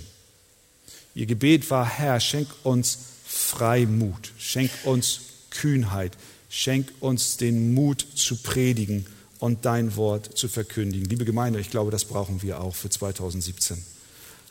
Ihr 1.16 1.26
Gebet 1.26 1.68
war, 1.72 1.88
Herr, 1.88 2.20
schenk 2.20 2.46
uns 2.62 2.98
Freimut, 3.26 4.30
schenk 4.38 4.70
uns 4.84 5.22
Kühnheit, 5.50 6.16
Schenk 6.54 6.92
uns 7.00 7.38
den 7.38 7.72
Mut 7.72 8.06
zu 8.14 8.36
predigen 8.36 9.06
und 9.38 9.64
dein 9.64 9.96
Wort 9.96 10.36
zu 10.36 10.48
verkündigen. 10.48 11.08
Liebe 11.08 11.24
Gemeinde, 11.24 11.58
ich 11.58 11.70
glaube, 11.70 11.90
das 11.90 12.04
brauchen 12.04 12.42
wir 12.42 12.60
auch 12.60 12.74
für 12.74 12.90
2017. 12.90 13.82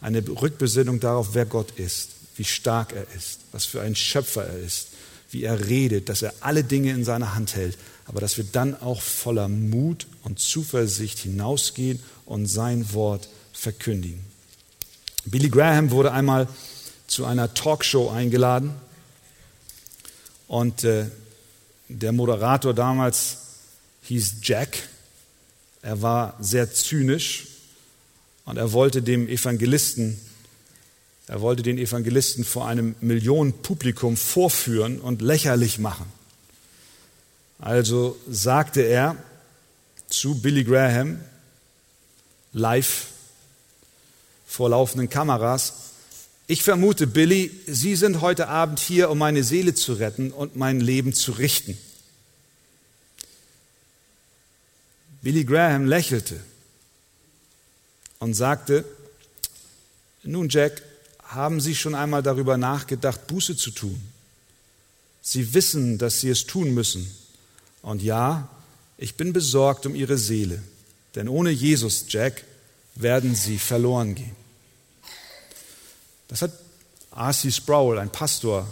Eine 0.02 0.28
Rückbesinnung 0.28 1.00
darauf, 1.00 1.36
wer 1.36 1.46
Gott 1.46 1.70
ist, 1.78 2.10
wie 2.38 2.44
stark 2.44 2.94
er 2.94 3.06
ist, 3.16 3.42
was 3.52 3.66
für 3.66 3.82
ein 3.82 3.96
Schöpfer 3.96 4.46
er 4.46 4.58
ist, 4.58 4.88
wie 5.30 5.44
er 5.44 5.68
redet, 5.68 6.10
dass 6.10 6.24
er 6.24 6.34
alle 6.40 6.64
Dinge 6.64 6.90
in 6.90 7.06
seiner 7.06 7.36
Hand 7.36 7.56
hält, 7.56 7.78
aber 8.08 8.20
dass 8.20 8.36
wir 8.36 8.46
dann 8.52 8.76
auch 8.82 9.04
voller 9.04 9.48
Mut 9.48 10.08
und 10.24 10.40
Zuversicht 10.40 11.20
hinausgehen 11.20 12.00
und 12.26 12.48
sein 12.48 12.94
Wort 12.94 13.30
verkündigen. 13.54 14.22
Billy 15.26 15.50
Graham 15.50 15.92
wurde 15.92 16.14
einmal 16.14 16.48
zu 17.06 17.26
einer 17.26 17.54
Talkshow 17.54 18.10
eingeladen 18.10 18.74
und 20.48 20.84
äh, 20.84 21.06
der 22.00 22.12
Moderator 22.12 22.74
damals 22.74 23.38
hieß 24.04 24.36
Jack. 24.44 24.78
Er 25.82 26.02
war 26.02 26.38
sehr 26.40 26.72
zynisch 26.74 27.48
und 28.46 28.58
er 28.58 28.72
wollte 28.72 29.02
dem 29.02 29.28
Evangelisten, 29.28 30.20
er 31.28 31.42
wollte 31.42 31.64
den 31.64 31.78
Evangelisten 31.78 32.44
vor 32.44 32.68
einem 32.68 32.96
Millionenpublikum 33.02 34.18
vorführen 34.18 35.00
und 35.00 35.22
lächerlich 35.22 35.80
machen. 35.80 36.06
Also 37.60 38.18
sagte 38.30 38.82
er 38.82 39.16
zu 40.10 40.42
Billy 40.42 40.64
Graham 40.64 41.20
live 42.54 43.08
vor 44.46 44.70
laufenden 44.70 45.10
Kameras, 45.10 45.74
ich 46.52 46.64
vermute, 46.64 47.08
Billy, 47.08 47.50
Sie 47.66 47.96
sind 47.96 48.20
heute 48.20 48.50
Abend 48.50 48.78
hier, 48.82 49.10
um 49.10 49.18
meine 49.18 49.42
Seele 49.42 49.74
zu 49.74 49.94
retten 49.94 50.32
und 50.32 50.58
mein 50.58 50.82
Leben 50.82 51.14
zu 51.14 51.32
richten. 51.32 51.78
Billy 55.22 55.46
Graham 55.46 55.86
lächelte 55.86 56.42
und 58.20 58.34
sagte, 58.34 58.84
nun 60.24 60.50
Jack, 60.50 60.82
haben 61.24 61.62
Sie 61.62 61.74
schon 61.74 61.96
einmal 61.96 62.22
darüber 62.22 62.58
nachgedacht, 62.58 63.28
Buße 63.28 63.56
zu 63.56 63.72
tun? 63.72 64.02
Sie 65.22 65.54
wissen, 65.54 66.00
dass 66.00 66.20
Sie 66.20 66.28
es 66.28 66.48
tun 66.48 66.74
müssen. 66.74 67.10
Und 67.82 68.02
ja, 68.02 68.50
ich 68.98 69.16
bin 69.16 69.32
besorgt 69.32 69.86
um 69.86 69.96
Ihre 69.96 70.18
Seele, 70.18 70.62
denn 71.16 71.30
ohne 71.30 71.52
Jesus, 71.52 72.08
Jack, 72.10 72.44
werden 72.96 73.36
Sie 73.36 73.58
verloren 73.58 74.16
gehen. 74.16 74.41
Das 76.32 76.42
hat 76.42 76.52
R.C. 77.14 77.52
Sproul, 77.52 78.00
ein 78.00 78.10
Pastor, 78.10 78.66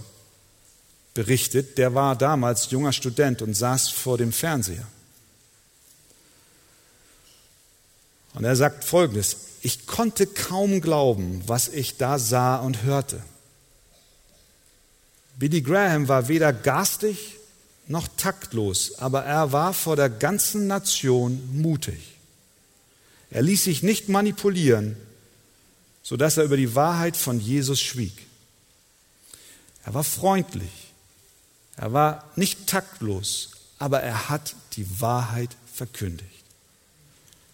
berichtet. 1.14 1.78
Der 1.78 1.94
war 1.94 2.16
damals 2.16 2.72
junger 2.72 2.94
Student 2.94 3.42
und 3.42 3.54
saß 3.54 3.90
vor 3.90 4.18
dem 4.18 4.32
Fernseher. 4.32 4.88
Und 8.34 8.46
er 8.46 8.56
sagt 8.56 8.86
Folgendes, 8.86 9.36
ich 9.62 9.88
konnte 9.88 10.26
kaum 10.26 10.80
glauben, 10.80 11.44
was 11.48 11.68
ich 11.68 11.98
da 11.98 12.18
sah 12.18 12.56
und 12.56 12.84
hörte. 12.84 13.22
Billy 15.38 15.62
Graham 15.62 16.08
war 16.08 16.30
weder 16.30 16.54
garstig 16.54 17.36
noch 17.88 18.08
taktlos, 18.16 19.00
aber 19.00 19.26
er 19.26 19.52
war 19.52 19.74
vor 19.74 19.98
der 19.98 20.10
ganzen 20.10 20.68
Nation 20.68 21.42
mutig. 21.52 22.16
Er 23.32 23.42
ließ 23.42 23.66
sich 23.66 23.84
nicht 23.84 24.08
manipulieren, 24.08 24.96
sodass 26.10 26.38
er 26.38 26.44
über 26.44 26.58
die 26.58 26.74
Wahrheit 26.74 27.16
von 27.16 27.40
Jesus 27.40 27.80
schwieg. 27.80 28.26
Er 29.86 29.94
war 29.94 30.04
freundlich, 30.04 30.92
er 31.76 31.94
war 31.94 32.28
nicht 32.36 32.66
taktlos, 32.66 33.52
aber 33.78 34.02
er 34.02 34.28
hat 34.28 34.56
die 34.74 35.00
Wahrheit 35.00 35.56
verkündigt. 35.72 36.44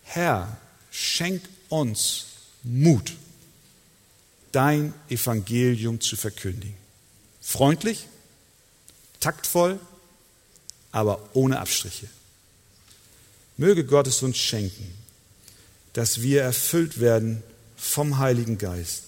Herr, 0.03 0.56
schenk 0.89 1.41
uns 1.68 2.28
Mut, 2.64 3.12
dein 4.53 4.93
Evangelium 5.10 5.99
zu 5.99 6.16
verkündigen. 6.16 6.78
Freundlich, 7.41 8.08
taktvoll, 9.20 9.82
aber 10.93 11.20
ohne 11.34 11.60
Abstriche. 11.60 12.08
Möge 13.58 13.84
Gott 13.84 14.08
es 14.08 14.24
uns 14.24 14.38
schenken, 14.38 14.93
dass 15.91 16.22
wir 16.22 16.41
erfüllt 16.41 17.01
werden 17.01 17.43
vom 17.86 18.17
Heiligen 18.17 18.57
Geist. 18.57 19.03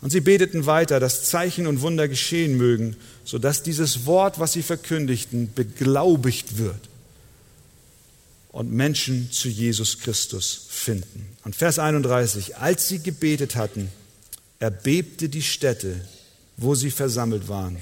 Und 0.00 0.10
sie 0.10 0.20
beteten 0.20 0.66
weiter, 0.66 1.00
dass 1.00 1.24
Zeichen 1.24 1.66
und 1.66 1.80
Wunder 1.80 2.06
geschehen 2.06 2.56
mögen, 2.56 2.96
sodass 3.24 3.62
dieses 3.62 4.06
Wort, 4.06 4.38
was 4.38 4.52
sie 4.52 4.62
verkündigten, 4.62 5.52
beglaubigt 5.54 6.58
wird 6.58 6.88
und 8.52 8.72
Menschen 8.72 9.30
zu 9.32 9.48
Jesus 9.48 9.98
Christus 9.98 10.66
finden. 10.68 11.26
Und 11.44 11.56
Vers 11.56 11.78
31, 11.78 12.56
als 12.58 12.88
sie 12.88 13.00
gebetet 13.00 13.56
hatten, 13.56 13.88
erbebte 14.60 15.28
die 15.28 15.42
Stätte, 15.42 16.00
wo 16.56 16.74
sie 16.74 16.90
versammelt 16.90 17.48
waren, 17.48 17.76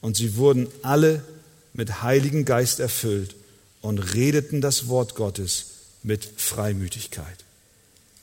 und 0.00 0.16
sie 0.16 0.36
wurden 0.36 0.68
alle 0.82 1.22
mit 1.72 2.02
Heiligen 2.02 2.44
Geist 2.44 2.80
erfüllt 2.80 3.34
und 3.80 3.98
redeten 3.98 4.60
das 4.60 4.88
Wort 4.88 5.14
Gottes 5.14 5.66
mit 6.02 6.24
Freimütigkeit. 6.36 7.44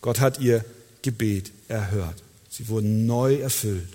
Gott 0.01 0.19
hat 0.19 0.39
ihr 0.39 0.63
Gebet 1.03 1.51
erhört. 1.67 2.23
Sie 2.49 2.67
wurden 2.67 3.05
neu 3.05 3.35
erfüllt 3.35 3.87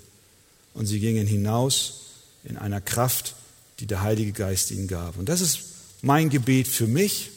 und 0.74 0.86
sie 0.86 1.00
gingen 1.00 1.26
hinaus 1.26 2.02
in 2.44 2.56
einer 2.56 2.80
Kraft 2.80 3.34
die 3.80 3.86
der 3.86 4.02
Heilige 4.02 4.32
Geist 4.32 4.70
ihnen 4.70 4.88
gab. 4.88 5.18
Und 5.18 5.28
das 5.28 5.40
ist 5.40 5.61
mein 6.02 6.30
Gebet 6.30 6.68
für 6.68 6.86
mich 6.86 7.30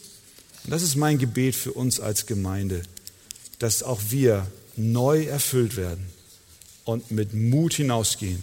und 0.64 0.70
das 0.70 0.82
ist 0.82 0.96
mein 0.96 1.18
Gebet 1.18 1.54
für 1.54 1.72
uns 1.72 2.00
als 2.00 2.26
Gemeinde, 2.26 2.82
dass 3.58 3.82
auch 3.82 4.00
wir 4.10 4.46
neu 4.76 5.24
erfüllt 5.24 5.76
werden 5.76 6.06
und 6.84 7.10
mit 7.10 7.34
Mut 7.34 7.74
hinausgehen, 7.74 8.42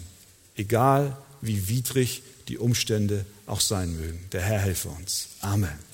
egal 0.56 1.16
wie 1.40 1.68
widrig 1.68 2.22
die 2.48 2.58
Umstände 2.58 3.24
auch 3.46 3.60
sein 3.60 3.94
mögen. 3.94 4.20
Der 4.32 4.42
Herr 4.42 4.60
helfe 4.60 4.88
uns. 4.88 5.28
Amen. 5.40 5.89